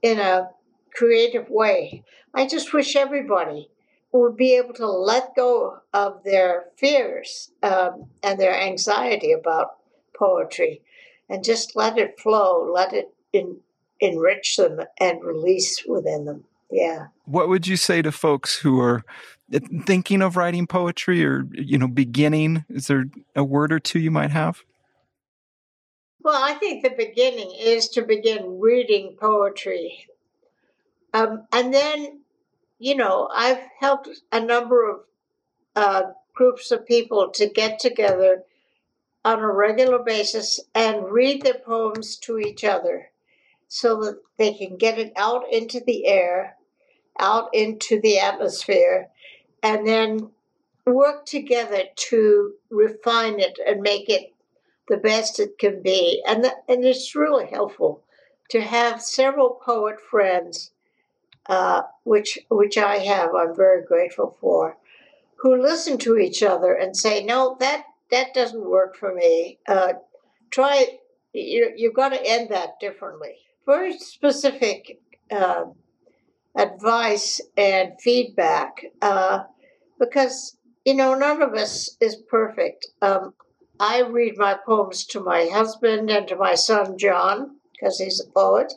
in 0.03 0.19
a 0.19 0.51
creative 0.95 1.49
way. 1.49 2.05
I 2.35 2.47
just 2.47 2.73
wish 2.73 2.97
everybody 2.97 3.71
would 4.13 4.37
be 4.37 4.57
able 4.57 4.75
to 4.75 4.87
let 4.87 5.37
go 5.37 5.79
of 5.93 6.23
their 6.25 6.67
fears 6.77 7.53
um, 7.63 8.07
and 8.23 8.39
their 8.39 8.59
anxiety 8.59 9.33
about 9.33 9.77
poetry 10.17 10.83
and 11.29 11.45
just 11.45 11.77
let 11.77 11.97
it 11.97 12.19
flow, 12.19 12.71
let 12.73 12.93
it 12.93 13.15
in, 13.33 13.59
enrich 14.01 14.57
them 14.57 14.81
and 14.99 15.23
release 15.23 15.85
within 15.87 16.25
them. 16.25 16.45
Yeah. 16.71 17.07
What 17.25 17.49
would 17.49 17.67
you 17.67 17.77
say 17.77 18.03
to 18.03 18.13
folks 18.13 18.57
who 18.57 18.81
are 18.81 19.05
thinking 19.85 20.23
of 20.23 20.37
writing 20.37 20.67
poetry 20.67 21.25
or, 21.25 21.47
you 21.53 21.79
know, 21.79 21.89
beginning? 21.89 22.65
Is 22.69 22.87
there 22.87 23.07
a 23.35 23.45
word 23.45 23.73
or 23.73 23.81
two 23.81 23.99
you 23.99 24.11
might 24.11 24.31
have? 24.31 24.63
Well, 26.23 26.41
I 26.43 26.55
think 26.55 26.83
the 26.83 26.91
beginning 26.91 27.53
is 27.59 27.89
to 27.91 28.03
begin 28.03 28.61
reading 28.61 29.17
poetry. 29.19 30.07
Um, 31.15 31.47
and 31.53 31.73
then, 31.73 32.21
you 32.79 32.95
know, 32.95 33.29
I've 33.35 33.63
helped 33.79 34.09
a 34.31 34.41
number 34.41 34.91
of 34.91 35.01
uh, 35.75 36.03
groups 36.35 36.71
of 36.71 36.87
people 36.87 37.31
to 37.35 37.49
get 37.49 37.79
together 37.79 38.43
on 39.25 39.41
a 39.41 39.53
regular 39.53 39.99
basis 39.99 40.61
and 40.75 41.11
read 41.11 41.43
their 41.43 41.59
poems 41.65 42.17
to 42.17 42.39
each 42.39 42.65
other 42.65 43.11
so 43.69 44.03
that 44.03 44.19
they 44.37 44.55
can 44.55 44.77
get 44.77 44.99
it 44.99 45.13
out 45.17 45.45
into 45.53 45.81
the 45.87 46.07
air, 46.07 46.57
out 47.19 47.49
into 47.53 48.01
the 48.01 48.19
atmosphere, 48.19 49.09
and 49.63 49.87
then 49.87 50.31
work 50.87 51.27
together 51.27 51.83
to 51.95 52.55
refine 52.71 53.39
it 53.39 53.59
and 53.67 53.81
make 53.81 54.09
it 54.09 54.33
the 54.89 54.97
best 54.97 55.39
it 55.39 55.59
can 55.59 55.83
be. 55.83 56.23
And, 56.27 56.45
the, 56.45 56.53
and 56.69 56.85
it's 56.85 57.15
really 57.15 57.47
helpful 57.47 58.03
to 58.51 58.61
have 58.61 59.01
several 59.01 59.61
poet 59.65 60.01
friends, 60.01 60.73
uh, 61.47 61.83
which, 62.05 62.39
which 62.51 62.77
I 62.77 62.99
have, 62.99 63.35
I'm 63.35 63.55
very 63.55 63.85
grateful 63.85 64.37
for, 64.41 64.77
who 65.37 65.61
listen 65.61 65.97
to 65.99 66.19
each 66.19 66.43
other 66.43 66.75
and 66.75 66.97
say, 66.97 67.25
no, 67.25 67.57
that, 67.61 67.85
that 68.11 68.35
doesn't 68.35 68.69
work 68.69 68.97
for 68.97 69.15
me. 69.15 69.59
Uh, 69.69 69.95
try, 70.51 70.99
you, 71.33 71.73
you've 71.77 71.95
got 71.95 72.11
to 72.11 72.27
end 72.27 72.49
that 72.51 72.81
differently. 72.81 73.37
Very 73.67 73.97
specific 73.99 75.01
uh, 75.31 75.67
advice 76.57 77.41
and 77.57 77.93
feedback 78.01 78.85
uh, 79.03 79.45
because 79.99 80.57
you 80.85 80.95
know, 80.95 81.15
none 81.15 81.43
of 81.43 81.55
us 81.55 81.97
is 82.01 82.17
perfect. 82.17 82.87
Um, 83.03 83.35
I 83.79 84.03
read 84.03 84.37
my 84.37 84.55
poems 84.55 85.07
to 85.07 85.21
my 85.21 85.47
husband 85.47 86.11
and 86.11 86.27
to 86.29 86.37
my 86.37 86.55
son 86.55 86.99
John 86.99 87.57
because 87.73 87.99
he's 87.99 88.21
a 88.21 88.31
poet, 88.31 88.73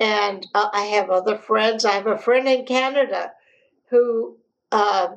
and 0.00 0.46
uh, 0.54 0.68
I 0.72 0.84
have 0.86 1.10
other 1.10 1.36
friends. 1.36 1.84
I 1.84 1.92
have 1.92 2.06
a 2.06 2.18
friend 2.18 2.48
in 2.48 2.64
Canada 2.64 3.32
who 3.90 4.36
uh, 4.72 5.08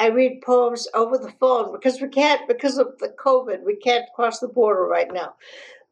I 0.00 0.08
read 0.08 0.42
poems 0.42 0.88
over 0.94 1.18
the 1.18 1.32
phone 1.40 1.72
because 1.72 2.00
we 2.00 2.08
can't 2.08 2.46
because 2.48 2.78
of 2.78 2.98
the 2.98 3.08
COVID. 3.08 3.64
We 3.64 3.76
can't 3.76 4.04
cross 4.14 4.40
the 4.40 4.48
border 4.48 4.84
right 4.86 5.12
now, 5.12 5.34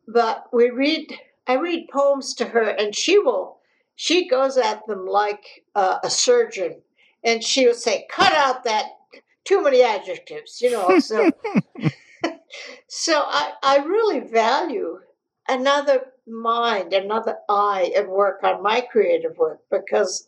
but 0.08 0.46
we 0.52 0.70
read. 0.70 1.12
I 1.46 1.54
read 1.54 1.88
poems 1.92 2.35
to 2.35 2.46
her, 2.46 2.62
and 2.62 2.94
she 2.94 3.18
will. 3.18 3.58
She 4.03 4.27
goes 4.27 4.57
at 4.57 4.85
them 4.88 5.07
like 5.07 5.62
uh, 5.77 5.99
a 6.03 6.11
surgeon, 6.11 6.83
and 7.23 7.45
she 7.45 7.69
will 7.69 7.75
say, 7.75 8.05
"Cut 8.11 8.33
out 8.33 8.65
that 8.65 8.87
too 9.45 9.62
many 9.62 9.81
adjectives, 9.81 10.61
you 10.61 10.73
know. 10.73 10.99
So, 10.99 11.31
so 12.88 13.23
I, 13.25 13.53
I 13.62 13.77
really 13.77 14.19
value 14.19 14.99
another 15.49 16.07
mind, 16.27 16.93
another 16.93 17.37
eye 17.49 17.93
and 17.97 18.09
work 18.09 18.41
on 18.43 18.61
my 18.61 18.81
creative 18.81 19.38
work 19.38 19.61
because, 19.71 20.27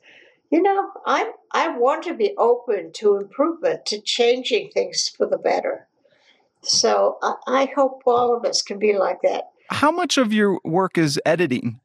you 0.53 0.63
know, 0.63 0.93
I 1.05 1.33
I 1.51 1.77
want 1.77 2.05
to 2.05 2.15
be 2.15 2.33
open 2.39 2.93
to 2.93 3.17
improvement, 3.17 3.87
to 3.87 4.01
changing 4.01 4.71
things 4.71 5.09
for 5.09 5.27
the 5.27 5.37
better. 5.37 5.89
So 6.63 7.19
I, 7.25 7.35
I 7.49 7.73
hope 7.75 8.03
all 8.07 8.37
of 8.37 8.45
us 8.45 8.63
can 8.63 8.79
be 8.79 8.97
like 8.97 9.23
that. 9.23 9.51
How 9.71 9.91
much 9.91 10.17
of 10.17 10.33
your 10.33 10.61
work 10.63 10.97
is 10.97 11.21
editing 11.27 11.81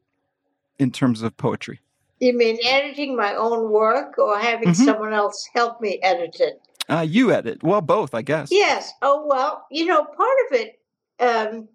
in 0.79 0.91
terms 0.91 1.21
of 1.21 1.37
poetry? 1.37 1.79
You 2.19 2.35
mean 2.35 2.57
editing 2.65 3.15
my 3.15 3.35
own 3.35 3.69
work 3.69 4.17
or 4.17 4.37
having 4.39 4.69
mm-hmm. 4.69 4.83
someone 4.83 5.13
else 5.13 5.47
help 5.53 5.79
me 5.79 5.99
edit 6.01 6.37
it? 6.39 6.61
Uh, 6.89 7.05
you 7.07 7.31
edit. 7.31 7.63
Well, 7.63 7.81
both, 7.81 8.15
I 8.15 8.23
guess. 8.23 8.49
Yes. 8.51 8.91
Oh, 9.01 9.25
well, 9.27 9.65
you 9.69 9.85
know, 9.85 10.03
part 10.03 10.37
of 10.49 10.59
it, 10.59 10.79
um, 11.19 11.67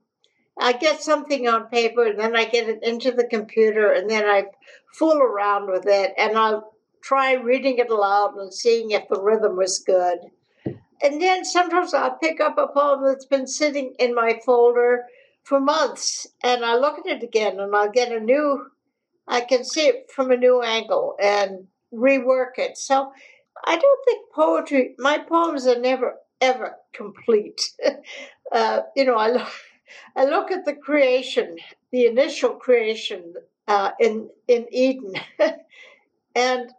I 0.58 0.72
get 0.72 1.02
something 1.02 1.48
on 1.48 1.68
paper 1.68 2.04
and 2.04 2.18
then 2.18 2.36
I 2.36 2.44
get 2.44 2.68
it 2.68 2.82
into 2.82 3.12
the 3.12 3.26
computer 3.26 3.92
and 3.92 4.10
then 4.10 4.24
I 4.24 4.46
fool 4.92 5.18
around 5.18 5.70
with 5.70 5.86
it 5.86 6.14
and 6.18 6.36
I'll 6.36 6.74
try 7.02 7.34
reading 7.34 7.78
it 7.78 7.90
aloud 7.90 8.36
and 8.36 8.52
seeing 8.52 8.90
if 8.90 9.08
the 9.08 9.20
rhythm 9.20 9.56
was 9.56 9.78
good. 9.80 10.18
And 11.02 11.20
then 11.20 11.44
sometimes 11.44 11.92
I'll 11.92 12.16
pick 12.16 12.40
up 12.40 12.56
a 12.56 12.68
poem 12.68 13.04
that's 13.04 13.26
been 13.26 13.46
sitting 13.46 13.94
in 13.98 14.14
my 14.14 14.40
folder 14.44 15.04
for 15.42 15.60
months 15.60 16.26
and 16.42 16.64
I 16.64 16.76
look 16.76 16.98
at 16.98 17.06
it 17.06 17.22
again 17.22 17.60
and 17.60 17.74
I'll 17.74 17.90
get 17.90 18.12
a 18.12 18.20
new, 18.20 18.66
I 19.26 19.40
can 19.42 19.64
see 19.64 19.86
it 19.86 20.10
from 20.14 20.30
a 20.30 20.36
new 20.36 20.62
angle 20.62 21.16
and 21.20 21.66
rework 21.92 22.58
it. 22.58 22.76
So 22.76 23.12
I 23.66 23.76
don't 23.76 24.04
think 24.04 24.30
poetry, 24.34 24.94
my 24.98 25.18
poems 25.18 25.66
are 25.66 25.78
never 25.78 26.16
ever 26.40 26.76
complete. 26.92 27.70
uh, 28.52 28.80
you 28.96 29.04
know, 29.04 29.16
I 29.16 29.30
look, 29.30 29.48
I 30.16 30.24
look 30.24 30.50
at 30.50 30.64
the 30.64 30.74
creation, 30.74 31.56
the 31.92 32.06
initial 32.06 32.54
creation 32.54 33.34
uh, 33.68 33.92
in 33.98 34.28
in 34.48 34.66
Eden, 34.70 35.14
and 36.34 36.70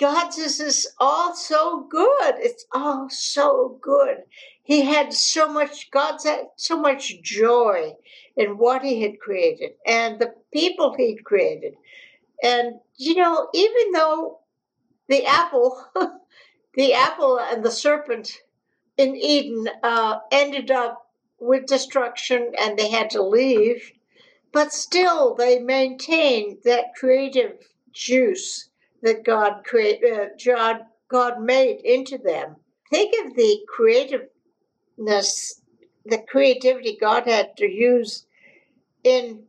God 0.00 0.30
says 0.30 0.60
it's 0.60 0.86
all 0.98 1.34
so 1.34 1.86
good. 1.90 2.34
It's 2.38 2.64
all 2.72 3.08
so 3.10 3.78
good. 3.80 4.18
He 4.64 4.82
had 4.82 5.12
so 5.12 5.46
much. 5.46 5.90
God 5.90 6.18
had 6.24 6.48
so 6.56 6.80
much 6.80 7.22
joy 7.22 7.94
in 8.36 8.58
what 8.58 8.82
He 8.82 9.02
had 9.02 9.20
created 9.20 9.72
and 9.86 10.18
the 10.18 10.34
people 10.52 10.94
He'd 10.94 11.22
created, 11.22 11.74
and 12.42 12.80
you 12.96 13.14
know, 13.14 13.48
even 13.52 13.92
though 13.92 14.40
the 15.08 15.26
apple, 15.26 15.84
the 16.74 16.94
apple 16.94 17.38
and 17.38 17.62
the 17.62 17.70
serpent 17.70 18.40
in 18.96 19.14
Eden 19.16 19.68
uh, 19.82 20.20
ended 20.32 20.70
up 20.70 21.10
with 21.38 21.66
destruction 21.66 22.52
and 22.58 22.78
they 22.78 22.88
had 22.88 23.10
to 23.10 23.22
leave, 23.22 23.92
but 24.52 24.72
still 24.72 25.34
they 25.34 25.58
maintained 25.58 26.58
that 26.64 26.94
creative 26.98 27.58
juice 27.92 28.70
that 29.02 29.24
God 29.24 29.62
create, 29.64 30.02
uh, 30.04 30.28
God, 30.42 30.86
God 31.08 31.40
made 31.40 31.80
into 31.84 32.16
them. 32.16 32.56
Think 32.90 33.14
of 33.26 33.34
the 33.34 33.60
creativeness, 34.96 35.60
the 36.04 36.18
creativity 36.18 36.96
God 37.00 37.26
had 37.26 37.56
to 37.58 37.70
use 37.70 38.26
in 39.02 39.44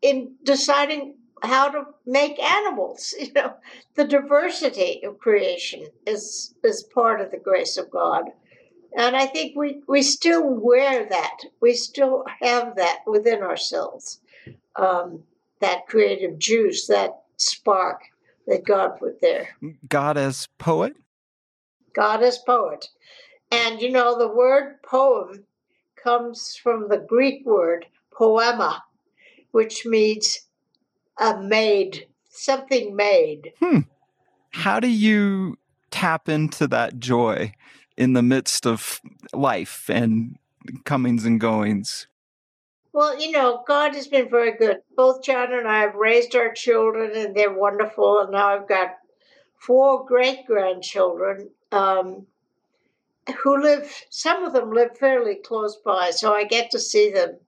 in 0.00 0.34
deciding 0.44 1.16
how 1.42 1.68
to 1.70 1.84
make 2.06 2.38
animals. 2.38 3.14
You 3.20 3.32
know, 3.32 3.54
the 3.94 4.04
diversity 4.04 5.02
of 5.04 5.18
creation 5.18 5.86
is 6.06 6.54
is 6.64 6.82
part 6.82 7.20
of 7.20 7.30
the 7.30 7.38
grace 7.38 7.76
of 7.76 7.90
God. 7.90 8.24
And 8.96 9.14
I 9.14 9.26
think 9.26 9.54
we, 9.54 9.82
we 9.86 10.00
still 10.00 10.42
wear 10.42 11.06
that. 11.06 11.36
We 11.60 11.74
still 11.74 12.24
have 12.40 12.74
that 12.76 13.00
within 13.06 13.42
ourselves. 13.42 14.20
Um, 14.76 15.24
that 15.60 15.86
creative 15.86 16.38
juice, 16.38 16.86
that 16.86 17.10
spark 17.36 18.00
that 18.46 18.64
God 18.64 18.98
put 18.98 19.20
there. 19.20 19.48
God 19.88 20.16
as 20.16 20.48
poet? 20.58 20.96
God 21.94 22.22
as 22.22 22.38
poet. 22.38 22.88
And 23.50 23.80
you 23.80 23.90
know, 23.90 24.18
the 24.18 24.28
word 24.28 24.82
poem 24.82 25.44
comes 26.02 26.56
from 26.56 26.88
the 26.88 26.98
Greek 26.98 27.44
word 27.46 27.86
poema, 28.12 28.82
which 29.52 29.86
means 29.86 30.40
a 31.18 31.40
made, 31.40 32.06
something 32.28 32.94
made. 32.94 33.52
Hmm. 33.60 33.80
How 34.50 34.80
do 34.80 34.88
you 34.88 35.58
tap 35.90 36.28
into 36.28 36.66
that 36.68 36.98
joy 36.98 37.52
in 37.96 38.12
the 38.12 38.22
midst 38.22 38.66
of 38.66 39.00
life 39.32 39.88
and 39.88 40.36
comings 40.84 41.24
and 41.24 41.40
goings? 41.40 42.06
Well, 42.92 43.20
you 43.20 43.30
know, 43.30 43.62
God 43.66 43.94
has 43.94 44.08
been 44.08 44.28
very 44.28 44.56
good. 44.56 44.78
Both 44.96 45.22
John 45.22 45.52
and 45.52 45.68
I 45.68 45.80
have 45.80 45.94
raised 45.94 46.34
our 46.34 46.52
children, 46.52 47.12
and 47.14 47.34
they're 47.34 47.52
wonderful. 47.52 48.20
And 48.20 48.32
now 48.32 48.48
I've 48.48 48.68
got 48.68 48.96
four 49.56 50.04
great 50.04 50.46
grandchildren 50.46 51.50
um, 51.70 52.26
who 53.42 53.60
live, 53.60 53.92
some 54.10 54.44
of 54.44 54.52
them 54.52 54.72
live 54.72 54.96
fairly 54.96 55.36
close 55.36 55.76
by, 55.76 56.10
so 56.10 56.32
I 56.32 56.44
get 56.44 56.70
to 56.72 56.78
see 56.78 57.10
them 57.10 57.38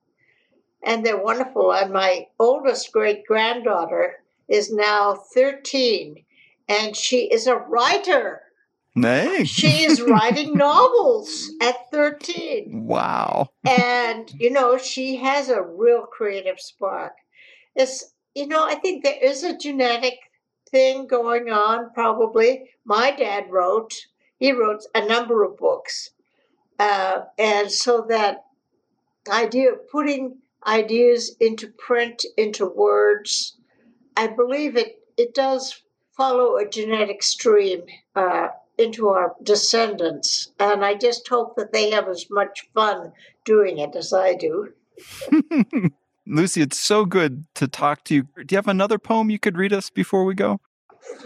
and 0.83 1.05
they're 1.05 1.21
wonderful. 1.21 1.73
And 1.73 1.91
my 1.91 2.27
oldest 2.39 2.91
great 2.91 3.25
granddaughter 3.25 4.15
is 4.47 4.71
now 4.71 5.15
13, 5.33 6.23
and 6.67 6.95
she 6.95 7.31
is 7.31 7.47
a 7.47 7.55
writer. 7.55 8.41
Nay. 8.93 9.45
she 9.45 9.83
is 9.83 10.01
writing 10.01 10.53
novels 10.57 11.49
at 11.61 11.89
13. 11.91 12.85
Wow. 12.85 13.49
and, 13.65 14.29
you 14.37 14.49
know, 14.49 14.77
she 14.77 15.15
has 15.17 15.47
a 15.47 15.61
real 15.61 16.01
creative 16.01 16.59
spark. 16.59 17.13
It's, 17.75 18.13
you 18.35 18.47
know, 18.47 18.65
I 18.65 18.75
think 18.75 19.03
there 19.03 19.17
is 19.21 19.43
a 19.43 19.57
genetic 19.57 20.15
thing 20.69 21.07
going 21.07 21.49
on, 21.49 21.91
probably. 21.93 22.69
My 22.83 23.11
dad 23.11 23.45
wrote, 23.49 23.93
he 24.41 24.51
wrote 24.51 24.81
a 24.95 25.05
number 25.05 25.43
of 25.43 25.55
books. 25.55 26.09
Uh, 26.79 27.19
and 27.37 27.71
so 27.71 28.03
that 28.09 28.45
idea 29.29 29.71
of 29.71 29.87
putting 29.87 30.39
ideas 30.65 31.35
into 31.39 31.67
print, 31.67 32.25
into 32.37 32.65
words. 32.65 33.55
I 34.17 34.27
believe 34.27 34.75
it, 34.75 34.99
it 35.15 35.35
does 35.35 35.83
follow 36.17 36.57
a 36.57 36.67
genetic 36.67 37.21
stream 37.21 37.83
uh, 38.15 38.47
into 38.79 39.09
our 39.09 39.35
descendants. 39.43 40.51
And 40.59 40.83
I 40.83 40.95
just 40.95 41.27
hope 41.27 41.55
that 41.57 41.71
they 41.71 41.91
have 41.91 42.07
as 42.09 42.25
much 42.31 42.67
fun 42.73 43.11
doing 43.45 43.77
it 43.77 43.95
as 43.95 44.11
I 44.11 44.33
do. 44.33 44.69
Luci, 46.27 46.63
it's 46.63 46.79
so 46.79 47.05
good 47.05 47.45
to 47.53 47.67
talk 47.67 48.03
to 48.05 48.15
you. 48.15 48.23
Do 48.23 48.55
you 48.55 48.57
have 48.57 48.67
another 48.67 48.97
poem 48.97 49.29
you 49.29 49.37
could 49.37 49.57
read 49.57 49.71
us 49.71 49.91
before 49.91 50.25
we 50.25 50.33
go? 50.33 50.61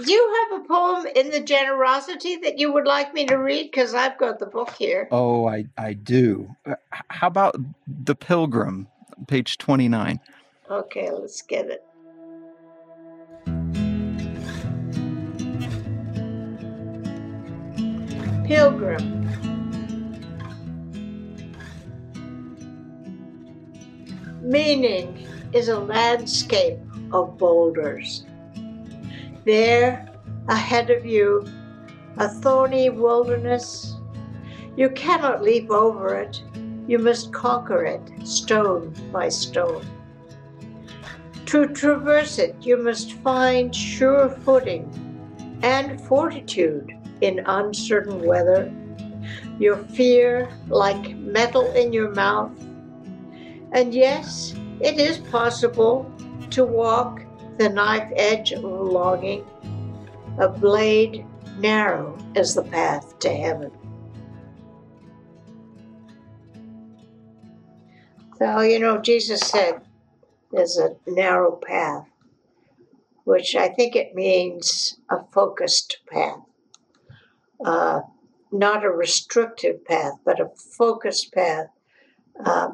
Do 0.04 0.12
you 0.12 0.48
have 0.52 0.62
a 0.62 0.68
poem 0.68 1.06
in 1.16 1.32
the 1.32 1.42
generosity 1.42 2.38
that 2.38 2.60
you 2.60 2.72
would 2.74 2.86
like 2.86 3.14
me 3.14 3.26
to 3.28 3.36
read? 3.36 3.72
Because 3.72 3.94
I've 3.94 4.18
got 4.18 4.40
the 4.40 4.46
book 4.46 4.72
here. 4.72 5.08
Oh, 5.12 5.48
I, 5.48 5.66
I 5.78 5.94
do. 5.94 6.54
Uh, 6.66 6.76
how 6.92 7.28
about 7.28 7.56
The 7.88 8.16
Pilgrim, 8.16 8.88
page 9.28 9.58
29? 9.58 10.20
Okay, 10.70 11.12
let's 11.12 11.42
get 11.42 11.68
it. 11.70 11.84
Pilgrim. 18.46 19.26
Meaning 24.42 25.26
is 25.54 25.70
a 25.70 25.80
landscape 25.80 26.78
of 27.12 27.38
boulders. 27.38 28.26
There, 29.46 30.08
ahead 30.48 30.90
of 30.90 31.06
you, 31.06 31.46
a 32.18 32.28
thorny 32.28 32.90
wilderness. 32.90 33.96
You 34.76 34.90
cannot 34.90 35.44
leap 35.44 35.70
over 35.70 36.16
it, 36.16 36.42
you 36.88 36.98
must 36.98 37.32
conquer 37.32 37.86
it 37.86 38.02
stone 38.28 38.96
by 39.12 39.30
stone. 39.30 39.86
To 41.46 41.68
traverse 41.68 42.40
it, 42.40 42.56
you 42.62 42.78
must 42.78 43.14
find 43.22 43.74
sure 43.74 44.30
footing 44.30 44.90
and 45.62 46.02
fortitude 46.02 46.92
in 47.22 47.44
uncertain 47.46 48.26
weather. 48.26 48.74
Your 49.60 49.78
fear 49.78 50.50
like 50.68 51.16
metal 51.18 51.72
in 51.74 51.94
your 51.94 52.12
mouth, 52.16 52.52
and 53.72 53.94
yes, 53.94 54.56
it 54.80 55.00
is 55.00 55.20
possible 55.20 56.12
to 56.50 56.66
walk 56.66 57.25
the 57.58 57.70
knife 57.70 58.12
edge 58.16 58.52
of 58.52 58.64
longing, 58.64 59.46
a 60.40 60.50
blade 60.50 61.26
narrow 61.58 62.18
as 62.36 62.56
the 62.56 62.64
path 62.64 63.18
to 63.20 63.30
heaven. 63.30 63.72
So, 68.38 68.62
you 68.62 68.80
know, 68.80 68.98
Jesus 68.98 69.42
said 69.42 69.82
there's 70.52 70.78
a 70.78 70.96
narrow 71.08 71.56
path, 71.56 72.08
which 73.24 73.56
I 73.56 73.70
think 73.70 73.96
it 73.96 74.14
means 74.14 75.00
a 75.10 75.18
focused 75.32 76.00
path. 76.12 76.42
Uh, 77.64 78.02
not 78.52 78.84
a 78.84 78.90
restrictive 78.90 79.86
path, 79.86 80.14
but 80.26 80.40
a 80.40 80.50
focused 80.78 81.34
path 81.34 81.68
uh, 82.44 82.70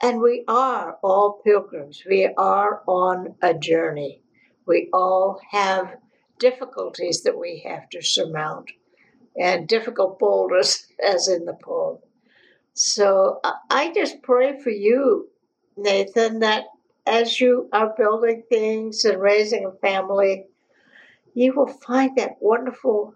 and 0.00 0.20
we 0.20 0.44
are 0.48 0.98
all 1.02 1.40
pilgrims. 1.44 2.02
We 2.08 2.26
are 2.36 2.82
on 2.86 3.34
a 3.42 3.54
journey. 3.54 4.21
We 4.66 4.88
all 4.92 5.40
have 5.50 5.96
difficulties 6.38 7.22
that 7.22 7.38
we 7.38 7.62
have 7.66 7.88
to 7.90 8.02
surmount 8.02 8.70
and 9.38 9.68
difficult 9.68 10.18
boulders, 10.18 10.86
as 11.06 11.28
in 11.28 11.44
the 11.44 11.54
poem. 11.54 11.98
So 12.74 13.40
I 13.70 13.92
just 13.94 14.22
pray 14.22 14.60
for 14.60 14.70
you, 14.70 15.28
Nathan, 15.76 16.38
that 16.40 16.64
as 17.06 17.40
you 17.40 17.68
are 17.72 17.94
building 17.96 18.44
things 18.48 19.04
and 19.04 19.20
raising 19.20 19.66
a 19.66 19.72
family, 19.72 20.46
you 21.34 21.52
will 21.52 21.66
find 21.66 22.16
that 22.16 22.36
wonderful 22.40 23.14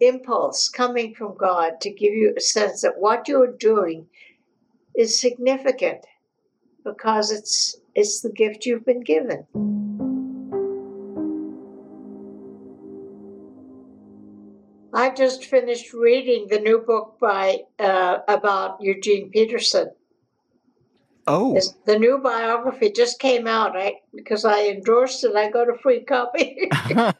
impulse 0.00 0.68
coming 0.68 1.14
from 1.14 1.36
God 1.36 1.80
to 1.80 1.90
give 1.90 2.12
you 2.14 2.34
a 2.36 2.40
sense 2.40 2.82
that 2.82 2.98
what 2.98 3.28
you 3.28 3.42
are 3.42 3.52
doing 3.52 4.06
is 4.96 5.20
significant 5.20 6.04
because 6.84 7.30
it's 7.30 7.76
it's 7.94 8.20
the 8.20 8.30
gift 8.30 8.66
you've 8.66 8.84
been 8.84 9.02
given. 9.02 9.46
Just 15.16 15.44
finished 15.44 15.92
reading 15.92 16.46
the 16.48 16.58
new 16.58 16.78
book 16.78 17.18
by 17.20 17.60
uh, 17.78 18.18
about 18.28 18.80
Eugene 18.80 19.30
Peterson. 19.30 19.90
Oh, 21.26 21.56
it's, 21.56 21.74
the 21.86 21.98
new 21.98 22.18
biography 22.18 22.92
just 22.92 23.18
came 23.18 23.46
out. 23.46 23.76
I 23.76 23.94
because 24.14 24.44
I 24.44 24.68
endorsed 24.68 25.24
it, 25.24 25.34
I 25.34 25.50
got 25.50 25.68
a 25.68 25.78
free 25.78 26.04
copy. 26.04 26.68
but 26.94 27.18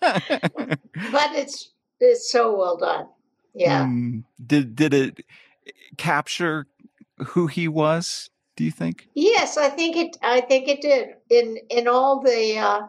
it's 1.34 1.72
it's 1.98 2.30
so 2.30 2.56
well 2.56 2.76
done. 2.76 3.06
Yeah. 3.54 3.82
Um, 3.82 4.24
did 4.44 4.76
did 4.76 4.94
it 4.94 5.24
capture 5.96 6.66
who 7.18 7.46
he 7.48 7.66
was? 7.66 8.30
do 8.56 8.64
you 8.64 8.70
think? 8.70 9.08
Yes, 9.14 9.56
I 9.56 9.68
think 9.68 9.96
it. 9.96 10.16
I 10.22 10.40
think 10.40 10.66
it 10.66 10.80
did. 10.80 11.08
In 11.30 11.58
in 11.70 11.86
all 11.86 12.20
the 12.20 12.58
uh, 12.58 12.80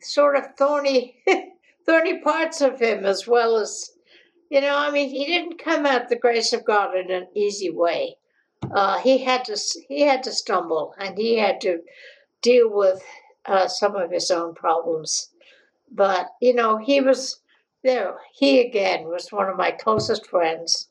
sort 0.00 0.36
of 0.36 0.44
thorny, 0.56 1.16
thorny 1.86 2.20
parts 2.20 2.60
of 2.60 2.80
him, 2.80 3.04
as 3.04 3.26
well 3.26 3.56
as 3.56 3.90
you 4.50 4.60
know. 4.60 4.76
I 4.76 4.90
mean, 4.90 5.10
he 5.10 5.26
didn't 5.26 5.62
come 5.62 5.86
at 5.86 6.08
the 6.08 6.16
grace 6.16 6.52
of 6.52 6.64
God 6.64 6.96
in 6.96 7.10
an 7.10 7.28
easy 7.34 7.70
way. 7.70 8.16
Uh, 8.70 8.98
he 8.98 9.18
had 9.24 9.44
to. 9.46 9.56
He 9.88 10.02
had 10.02 10.22
to 10.24 10.32
stumble, 10.32 10.94
and 10.98 11.16
he 11.16 11.38
had 11.38 11.60
to 11.62 11.80
deal 12.42 12.68
with 12.70 13.02
uh, 13.44 13.68
some 13.68 13.96
of 13.96 14.10
his 14.10 14.30
own 14.30 14.54
problems. 14.54 15.30
But 15.90 16.28
you 16.40 16.54
know, 16.54 16.78
he 16.78 17.00
was 17.00 17.40
there. 17.82 18.16
He 18.32 18.60
again 18.60 19.04
was 19.04 19.30
one 19.30 19.48
of 19.48 19.56
my 19.56 19.70
closest 19.70 20.26
friends 20.26 20.88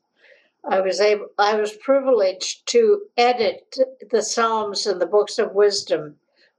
I 0.67 0.81
was 0.81 0.99
able, 0.99 1.27
I 1.37 1.55
was 1.55 1.73
privileged 1.73 2.67
to 2.69 3.03
edit 3.17 3.77
the 4.09 4.21
Psalms 4.21 4.85
and 4.85 4.99
the 4.99 5.05
books 5.05 5.37
of 5.37 5.53
wisdom 5.53 6.15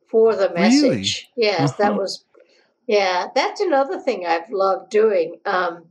for 0.09 0.37
the 0.37 0.53
message. 0.53 1.29
Really? 1.37 1.49
Yes, 1.49 1.71
uh-huh. 1.71 1.77
that 1.79 1.97
was, 1.97 2.25
yeah, 2.87 3.27
that's 3.35 3.61
another 3.61 3.99
thing 3.99 4.25
I've 4.25 4.51
loved 4.51 4.91
doing. 4.91 5.41
Um, 5.45 5.87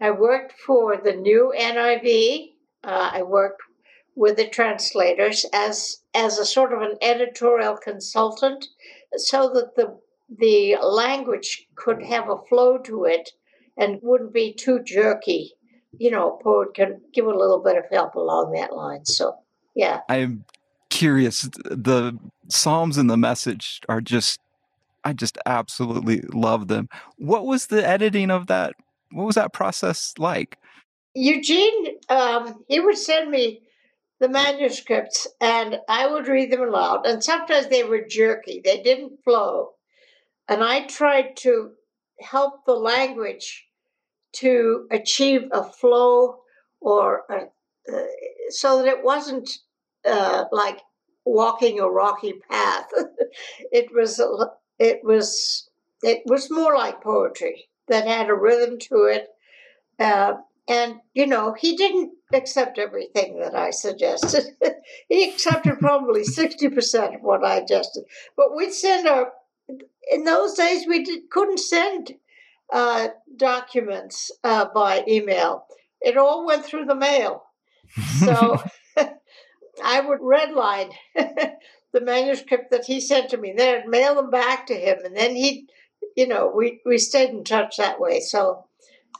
I 0.00 0.10
worked 0.10 0.52
for 0.52 0.96
the 0.96 1.12
new 1.12 1.52
NIV. 1.58 2.52
Uh, 2.84 3.10
I 3.14 3.22
worked 3.22 3.62
with 4.14 4.36
the 4.36 4.48
translators 4.48 5.44
as 5.52 5.98
as 6.14 6.38
a 6.38 6.46
sort 6.46 6.72
of 6.72 6.80
an 6.80 6.96
editorial 7.02 7.76
consultant, 7.76 8.66
so 9.16 9.50
that 9.54 9.74
the 9.76 9.98
the 10.38 10.76
language 10.82 11.66
could 11.74 12.02
have 12.02 12.28
a 12.28 12.42
flow 12.48 12.78
to 12.78 13.04
it 13.04 13.30
and 13.76 14.00
wouldn't 14.02 14.32
be 14.32 14.52
too 14.52 14.82
jerky 14.82 15.56
you 15.98 16.10
know, 16.10 16.36
a 16.36 16.42
poet 16.42 16.74
can 16.74 17.00
give 17.12 17.26
a 17.26 17.30
little 17.30 17.62
bit 17.62 17.76
of 17.76 17.84
help 17.90 18.14
along 18.14 18.52
that 18.52 18.74
line. 18.74 19.04
So, 19.04 19.36
yeah. 19.74 20.00
I'm 20.08 20.44
curious. 20.90 21.42
The 21.64 22.18
Psalms 22.48 22.96
and 22.96 23.08
the 23.08 23.16
message 23.16 23.80
are 23.88 24.00
just, 24.00 24.40
I 25.04 25.12
just 25.12 25.38
absolutely 25.46 26.20
love 26.32 26.68
them. 26.68 26.88
What 27.16 27.46
was 27.46 27.66
the 27.66 27.86
editing 27.86 28.30
of 28.30 28.46
that? 28.48 28.74
What 29.10 29.26
was 29.26 29.34
that 29.36 29.52
process 29.52 30.14
like? 30.18 30.58
Eugene, 31.14 31.96
um, 32.08 32.64
he 32.68 32.80
would 32.80 32.98
send 32.98 33.30
me 33.30 33.62
the 34.20 34.28
manuscripts 34.28 35.26
and 35.40 35.78
I 35.88 36.06
would 36.06 36.28
read 36.28 36.50
them 36.50 36.62
aloud. 36.62 37.06
And 37.06 37.22
sometimes 37.22 37.68
they 37.68 37.84
were 37.84 38.02
jerky, 38.08 38.60
they 38.64 38.82
didn't 38.82 39.22
flow. 39.24 39.72
And 40.48 40.62
I 40.62 40.86
tried 40.86 41.36
to 41.38 41.72
help 42.20 42.64
the 42.64 42.74
language 42.74 43.66
to 44.34 44.86
achieve 44.90 45.48
a 45.52 45.64
flow 45.64 46.40
or 46.80 47.24
a, 47.30 47.92
uh, 47.92 48.02
so 48.50 48.78
that 48.78 48.88
it 48.88 49.04
wasn't 49.04 49.50
uh, 50.04 50.44
like 50.52 50.80
walking 51.24 51.80
a 51.80 51.88
rocky 51.88 52.34
path. 52.50 52.86
it 53.72 53.92
was 53.92 54.20
it 54.78 55.00
was 55.02 55.70
it 56.02 56.22
was 56.26 56.50
more 56.50 56.76
like 56.76 57.02
poetry 57.02 57.68
that 57.88 58.06
had 58.06 58.28
a 58.28 58.34
rhythm 58.34 58.78
to 58.78 59.04
it. 59.04 59.28
Uh, 59.98 60.34
and 60.68 60.96
you 61.14 61.26
know, 61.26 61.54
he 61.58 61.76
didn't 61.76 62.12
accept 62.32 62.78
everything 62.78 63.38
that 63.40 63.54
I 63.54 63.70
suggested. 63.70 64.56
he 65.08 65.30
accepted 65.30 65.78
probably 65.78 66.24
sixty 66.24 66.68
percent 66.68 67.14
of 67.14 67.22
what 67.22 67.44
I 67.44 67.60
suggested. 67.60 68.04
But 68.36 68.56
we'd 68.56 68.72
send 68.72 69.06
our. 69.06 69.32
In 70.10 70.22
those 70.22 70.54
days, 70.54 70.86
we 70.86 71.02
did, 71.02 71.30
couldn't 71.30 71.58
send 71.58 72.14
uh, 72.72 73.08
documents 73.36 74.30
uh, 74.44 74.66
by 74.72 75.04
email. 75.08 75.66
It 76.00 76.16
all 76.16 76.46
went 76.46 76.64
through 76.64 76.84
the 76.84 76.94
mail. 76.94 77.42
So 78.18 78.62
I 79.84 80.00
would 80.00 80.20
redline 80.20 80.92
the 81.14 82.00
manuscript 82.00 82.70
that 82.70 82.84
he 82.84 83.00
sent 83.00 83.30
to 83.30 83.36
me. 83.36 83.54
Then 83.56 83.82
I'd 83.82 83.88
mail 83.88 84.14
them 84.14 84.30
back 84.30 84.66
to 84.66 84.74
him, 84.74 84.98
and 85.04 85.16
then 85.16 85.34
he, 85.34 85.66
you 86.16 86.26
know, 86.26 86.52
we 86.54 86.80
we 86.84 86.98
stayed 86.98 87.30
in 87.30 87.44
touch 87.44 87.76
that 87.76 88.00
way. 88.00 88.20
So 88.20 88.64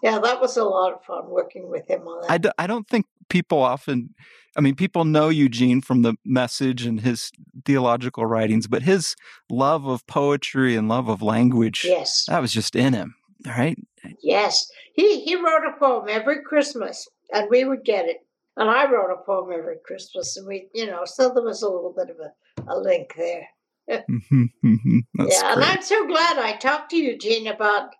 yeah, 0.03 0.19
that 0.19 0.41
was 0.41 0.57
a 0.57 0.65
lot 0.65 0.93
of 0.93 1.05
fun 1.05 1.29
working 1.29 1.71
with 1.71 1.89
him 1.89 2.03
on 2.03 2.23
that. 2.23 2.31
I 2.31 2.39
d- 2.39 2.51
I 2.59 2.67
don't 2.67 2.89
think 2.89 3.07
people 3.29 3.59
often. 3.63 4.15
I 4.57 4.63
mean, 4.63 4.75
people 4.75 5.05
know 5.05 5.29
Eugene 5.29 5.83
from 5.83 6.01
the 6.01 6.15
message 6.25 6.87
and 6.87 7.01
his 7.01 7.31
theological 7.67 8.25
writings, 8.25 8.67
but 8.67 8.83
his 8.83 9.15
love 9.51 9.87
of 9.87 10.07
poetry 10.07 10.77
and 10.77 10.89
love 10.89 11.09
of 11.09 11.21
language, 11.21 11.85
yes, 11.85 12.25
that 12.29 12.41
was 12.41 12.53
just 12.53 12.75
in 12.75 12.95
him 12.95 13.17
right? 13.47 13.79
Yes. 14.23 14.71
He 14.95 15.21
he 15.21 15.37
wrote 15.37 15.67
a 15.67 15.79
poem 15.79 16.07
every 16.09 16.43
Christmas 16.43 17.09
and 17.33 17.49
we 17.51 17.65
would 17.65 17.85
get 17.85 18.07
it. 18.07 18.19
And 18.57 18.71
I 18.71 18.91
wrote 18.91 19.13
a 19.13 19.25
poem 19.25 19.53
every 19.53 19.77
Christmas 19.85 20.37
and 20.37 20.47
we, 20.47 20.69
you 20.75 20.87
know, 20.87 21.03
so 21.05 21.33
there 21.33 21.43
was 21.43 21.63
a 21.63 21.69
little 21.69 21.95
bit 21.97 22.11
of 22.11 22.17
a 22.19 22.33
a 22.73 22.77
link 22.79 23.15
there. 23.17 23.49
Mm-hmm, 23.89 24.45
mm-hmm. 24.65 24.99
yeah, 25.29 25.53
and 25.53 25.63
I'm 25.63 25.83
so 25.83 26.07
glad 26.07 26.39
I 26.39 26.57
talked 26.57 26.91
to 26.91 26.97
Eugene 26.97 27.47
about 27.47 27.91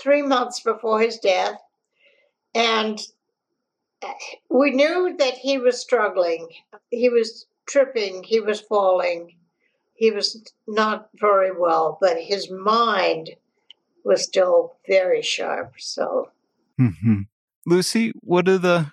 three 0.00 0.22
months 0.22 0.60
before 0.60 1.00
his 1.00 1.18
death, 1.18 1.60
and 2.54 3.00
uh, 4.02 4.12
we 4.50 4.72
knew 4.72 5.14
that 5.18 5.34
he 5.34 5.58
was 5.58 5.80
struggling. 5.80 6.48
He 6.90 7.08
was 7.08 7.46
tripping. 7.66 8.24
He 8.24 8.40
was 8.40 8.60
falling. 8.60 9.36
He 9.94 10.10
was 10.10 10.42
not 10.66 11.08
very 11.14 11.52
well, 11.56 11.98
but 12.00 12.20
his 12.20 12.50
mind 12.50 13.30
was 14.04 14.22
still 14.22 14.76
very 14.86 15.22
sharp. 15.22 15.74
So, 15.78 16.30
mm-hmm. 16.80 17.22
Luci, 17.68 18.12
what 18.20 18.44
do 18.44 18.58
the 18.58 18.92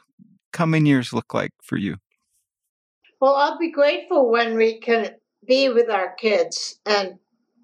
coming 0.51 0.85
years 0.85 1.13
look 1.13 1.33
like 1.33 1.51
for 1.61 1.77
you? 1.77 1.97
Well, 3.19 3.35
I'll 3.35 3.57
be 3.57 3.71
grateful 3.71 4.29
when 4.29 4.55
we 4.55 4.79
can 4.79 5.15
be 5.45 5.69
with 5.69 5.89
our 5.89 6.13
kids 6.15 6.79
and 6.85 7.19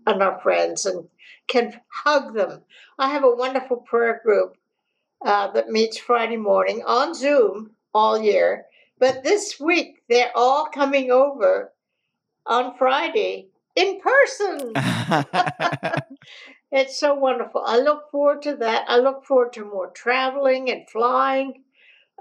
and 0.05 0.23
our 0.23 0.39
friends 0.41 0.86
and 0.86 1.07
can 1.47 1.80
hug 2.03 2.34
them. 2.34 2.61
I 2.97 3.09
have 3.09 3.23
a 3.23 3.36
wonderful 3.36 3.77
prayer 3.77 4.21
group 4.23 4.55
uh, 5.25 5.51
that 5.51 5.69
meets 5.69 5.97
Friday 5.97 6.38
morning 6.38 6.84
on 6.86 7.13
Zoom 7.13 7.71
all 7.93 8.21
year. 8.21 8.65
But 8.99 9.23
this 9.23 9.59
week, 9.59 10.03
they're 10.09 10.32
all 10.36 10.67
coming 10.67 11.11
over 11.11 11.73
on 12.45 12.77
Friday 12.77 13.49
in 13.75 13.99
person. 14.01 14.73
it's 16.71 16.99
so 16.99 17.13
wonderful. 17.13 17.63
I 17.65 17.77
look 17.77 18.11
forward 18.11 18.41
to 18.43 18.55
that. 18.57 18.86
I 18.88 18.97
look 18.97 19.25
forward 19.25 19.53
to 19.53 19.65
more 19.65 19.91
traveling 19.91 20.69
and 20.69 20.89
flying 20.89 21.63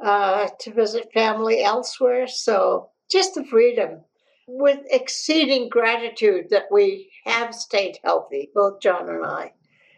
uh, 0.03 0.49
to 0.61 0.73
visit 0.73 1.13
family 1.13 1.63
elsewhere. 1.63 2.29
So 2.29 2.91
just 3.11 3.35
the 3.35 3.45
freedom 3.45 4.03
with 4.49 4.81
exceeding 4.91 5.69
gratitude 5.69 6.47
that 6.51 6.65
we 6.73 7.11
have 7.27 7.55
stayed 7.55 7.99
healthy, 8.03 8.51
both 8.55 8.81
John 8.81 9.09
and 9.09 9.25
I. 9.25 9.53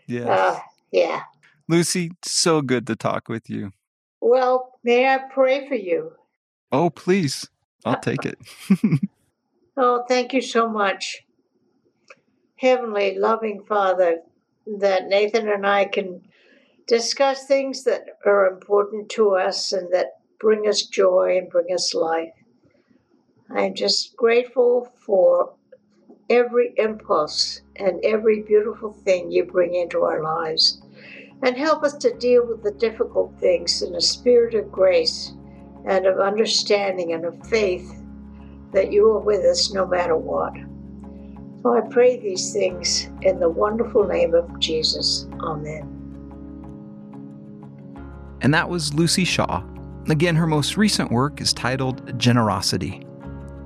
Yeah. 0.06 0.28
Uh, 0.28 0.58
yeah. 0.90 1.22
Luci, 1.70 2.10
so 2.24 2.60
good 2.60 2.86
to 2.88 2.96
talk 2.96 3.28
with 3.28 3.48
you. 3.48 3.70
Well, 4.20 4.72
may 4.82 5.08
I 5.08 5.18
pray 5.32 5.68
for 5.68 5.76
you? 5.76 6.12
Oh, 6.72 6.90
please. 6.90 7.48
I'll 7.84 8.00
take 8.00 8.26
it. 8.26 8.38
oh, 9.76 10.04
thank 10.08 10.34
you 10.34 10.42
so 10.42 10.68
much. 10.68 11.22
Heavenly, 12.56 13.16
loving 13.16 13.64
Father, 13.66 14.18
that 14.80 15.06
Nathan 15.06 15.48
and 15.48 15.66
I 15.66 15.86
can 15.86 16.22
discuss 16.86 17.46
things 17.46 17.84
that 17.84 18.02
are 18.26 18.46
important 18.46 19.08
to 19.10 19.36
us 19.36 19.72
and 19.72 19.92
that 19.92 20.18
bring 20.40 20.68
us 20.68 20.82
joy 20.82 21.38
and 21.38 21.48
bring 21.48 21.72
us 21.72 21.94
life. 21.94 22.32
I'm 23.54 23.74
just 23.74 24.16
grateful 24.16 24.92
for 25.04 25.54
every 26.28 26.72
impulse 26.76 27.62
and 27.76 28.02
every 28.04 28.42
beautiful 28.42 28.92
thing 28.92 29.30
you 29.30 29.44
bring 29.44 29.74
into 29.74 30.02
our 30.02 30.22
lives. 30.22 30.80
And 31.42 31.56
help 31.56 31.82
us 31.82 31.94
to 31.94 32.16
deal 32.18 32.46
with 32.46 32.62
the 32.62 32.72
difficult 32.72 33.34
things 33.40 33.82
in 33.82 33.94
a 33.94 34.00
spirit 34.00 34.54
of 34.54 34.70
grace 34.70 35.32
and 35.86 36.06
of 36.06 36.20
understanding 36.20 37.12
and 37.12 37.24
of 37.24 37.46
faith 37.48 37.90
that 38.72 38.92
you 38.92 39.10
are 39.10 39.18
with 39.18 39.44
us 39.44 39.72
no 39.72 39.86
matter 39.86 40.16
what. 40.16 40.54
So 41.62 41.76
I 41.76 41.80
pray 41.80 42.18
these 42.18 42.52
things 42.52 43.08
in 43.22 43.40
the 43.40 43.48
wonderful 43.48 44.06
name 44.06 44.34
of 44.34 44.58
Jesus. 44.60 45.26
Amen. 45.40 45.96
And 48.42 48.54
that 48.54 48.68
was 48.68 48.92
Luci 48.92 49.26
Shaw. 49.26 49.62
Again, 50.08 50.36
her 50.36 50.46
most 50.46 50.76
recent 50.76 51.10
work 51.10 51.40
is 51.40 51.52
titled 51.52 52.18
Generosity. 52.18 53.04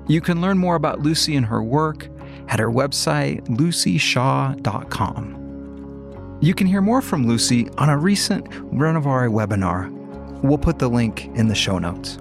You 0.06 0.20
can 0.20 0.40
learn 0.40 0.58
more 0.58 0.74
about 0.74 1.00
Luci 1.00 1.36
and 1.36 1.46
her 1.46 1.62
work 1.62 2.08
at 2.48 2.58
her 2.58 2.70
website, 2.70 3.46
lucishaw.com. 3.48 5.40
You 6.40 6.54
can 6.54 6.66
hear 6.66 6.82
more 6.82 7.00
from 7.00 7.26
Luci 7.26 7.72
on 7.78 7.88
a 7.88 7.96
recent 7.96 8.50
Renovare 8.50 9.30
webinar. 9.30 9.90
We'll 10.42 10.58
put 10.58 10.78
the 10.78 10.88
link 10.88 11.26
in 11.34 11.48
the 11.48 11.54
show 11.54 11.78
notes. 11.78 12.18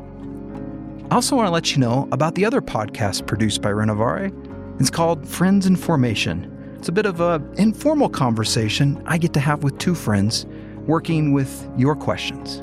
I 1.12 1.16
also 1.16 1.36
want 1.36 1.48
to 1.48 1.52
let 1.52 1.74
you 1.74 1.80
know 1.80 2.08
about 2.12 2.36
the 2.36 2.46
other 2.46 2.62
podcast 2.62 3.28
produced 3.28 3.62
by 3.62 3.72
Renovare. 3.72 4.32
It's 4.80 4.90
called 4.90 5.28
Friends 5.28 5.68
in 5.68 5.76
Formation. 5.76 6.50
It's 6.78 6.88
a 6.88 6.94
bit 6.94 7.06
of 7.06 7.20
an 7.20 7.54
informal 7.58 8.08
conversation 8.10 9.04
I 9.06 9.18
get 9.18 9.34
to 9.34 9.40
have 9.40 9.64
with 9.64 9.78
two 9.78 9.94
friends 9.94 10.46
working 10.86 11.34
with 11.34 11.70
your 11.78 11.96
questions. 11.96 12.62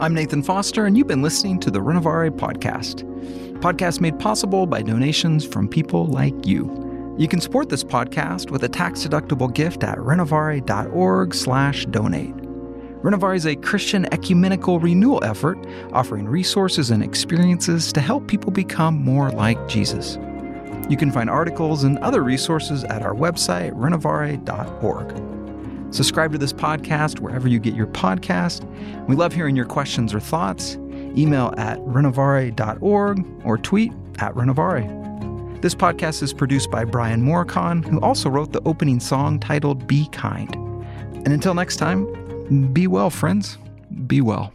I'm 0.00 0.14
Nathan 0.14 0.44
Foster, 0.44 0.86
and 0.86 0.96
you've 0.96 1.08
been 1.08 1.22
listening 1.22 1.58
to 1.58 1.72
the 1.72 1.80
Renovare 1.80 2.30
Podcast. 2.30 3.02
Podcast 3.58 4.00
made 4.00 4.16
possible 4.20 4.64
by 4.64 4.80
donations 4.80 5.44
from 5.44 5.66
people 5.66 6.06
like 6.06 6.46
you. 6.46 7.16
You 7.18 7.26
can 7.26 7.40
support 7.40 7.68
this 7.68 7.82
podcast 7.82 8.52
with 8.52 8.62
a 8.62 8.68
tax-deductible 8.68 9.52
gift 9.52 9.82
at 9.82 9.98
renovare.org 9.98 11.34
slash 11.34 11.84
donate. 11.86 12.36
Renovare 13.02 13.34
is 13.34 13.46
a 13.46 13.56
Christian 13.56 14.06
ecumenical 14.14 14.78
renewal 14.78 15.24
effort 15.24 15.58
offering 15.92 16.28
resources 16.28 16.92
and 16.92 17.02
experiences 17.02 17.92
to 17.92 18.00
help 18.00 18.28
people 18.28 18.52
become 18.52 18.94
more 18.94 19.32
like 19.32 19.66
Jesus. 19.66 20.16
You 20.88 20.96
can 20.96 21.10
find 21.10 21.28
articles 21.28 21.82
and 21.82 21.98
other 21.98 22.22
resources 22.22 22.84
at 22.84 23.02
our 23.02 23.14
website, 23.14 23.72
renovare.org. 23.72 25.27
Subscribe 25.90 26.32
to 26.32 26.38
this 26.38 26.52
podcast 26.52 27.20
wherever 27.20 27.48
you 27.48 27.58
get 27.58 27.74
your 27.74 27.86
podcast. 27.86 28.64
We 29.06 29.16
love 29.16 29.32
hearing 29.32 29.56
your 29.56 29.64
questions 29.64 30.12
or 30.12 30.20
thoughts. 30.20 30.76
Email 31.16 31.54
at 31.56 31.78
renovare.org 31.80 33.24
or 33.44 33.58
tweet 33.58 33.92
at 34.18 34.34
renovare. 34.34 35.62
This 35.62 35.74
podcast 35.74 36.22
is 36.22 36.32
produced 36.32 36.70
by 36.70 36.84
Brian 36.84 37.22
Morykon, 37.22 37.84
who 37.84 38.00
also 38.00 38.28
wrote 38.28 38.52
the 38.52 38.62
opening 38.64 39.00
song 39.00 39.40
titled 39.40 39.86
Be 39.86 40.06
Kind. 40.12 40.54
And 40.54 41.28
until 41.28 41.54
next 41.54 41.76
time, 41.76 42.72
be 42.72 42.86
well, 42.86 43.10
friends. 43.10 43.58
Be 44.06 44.20
well. 44.20 44.52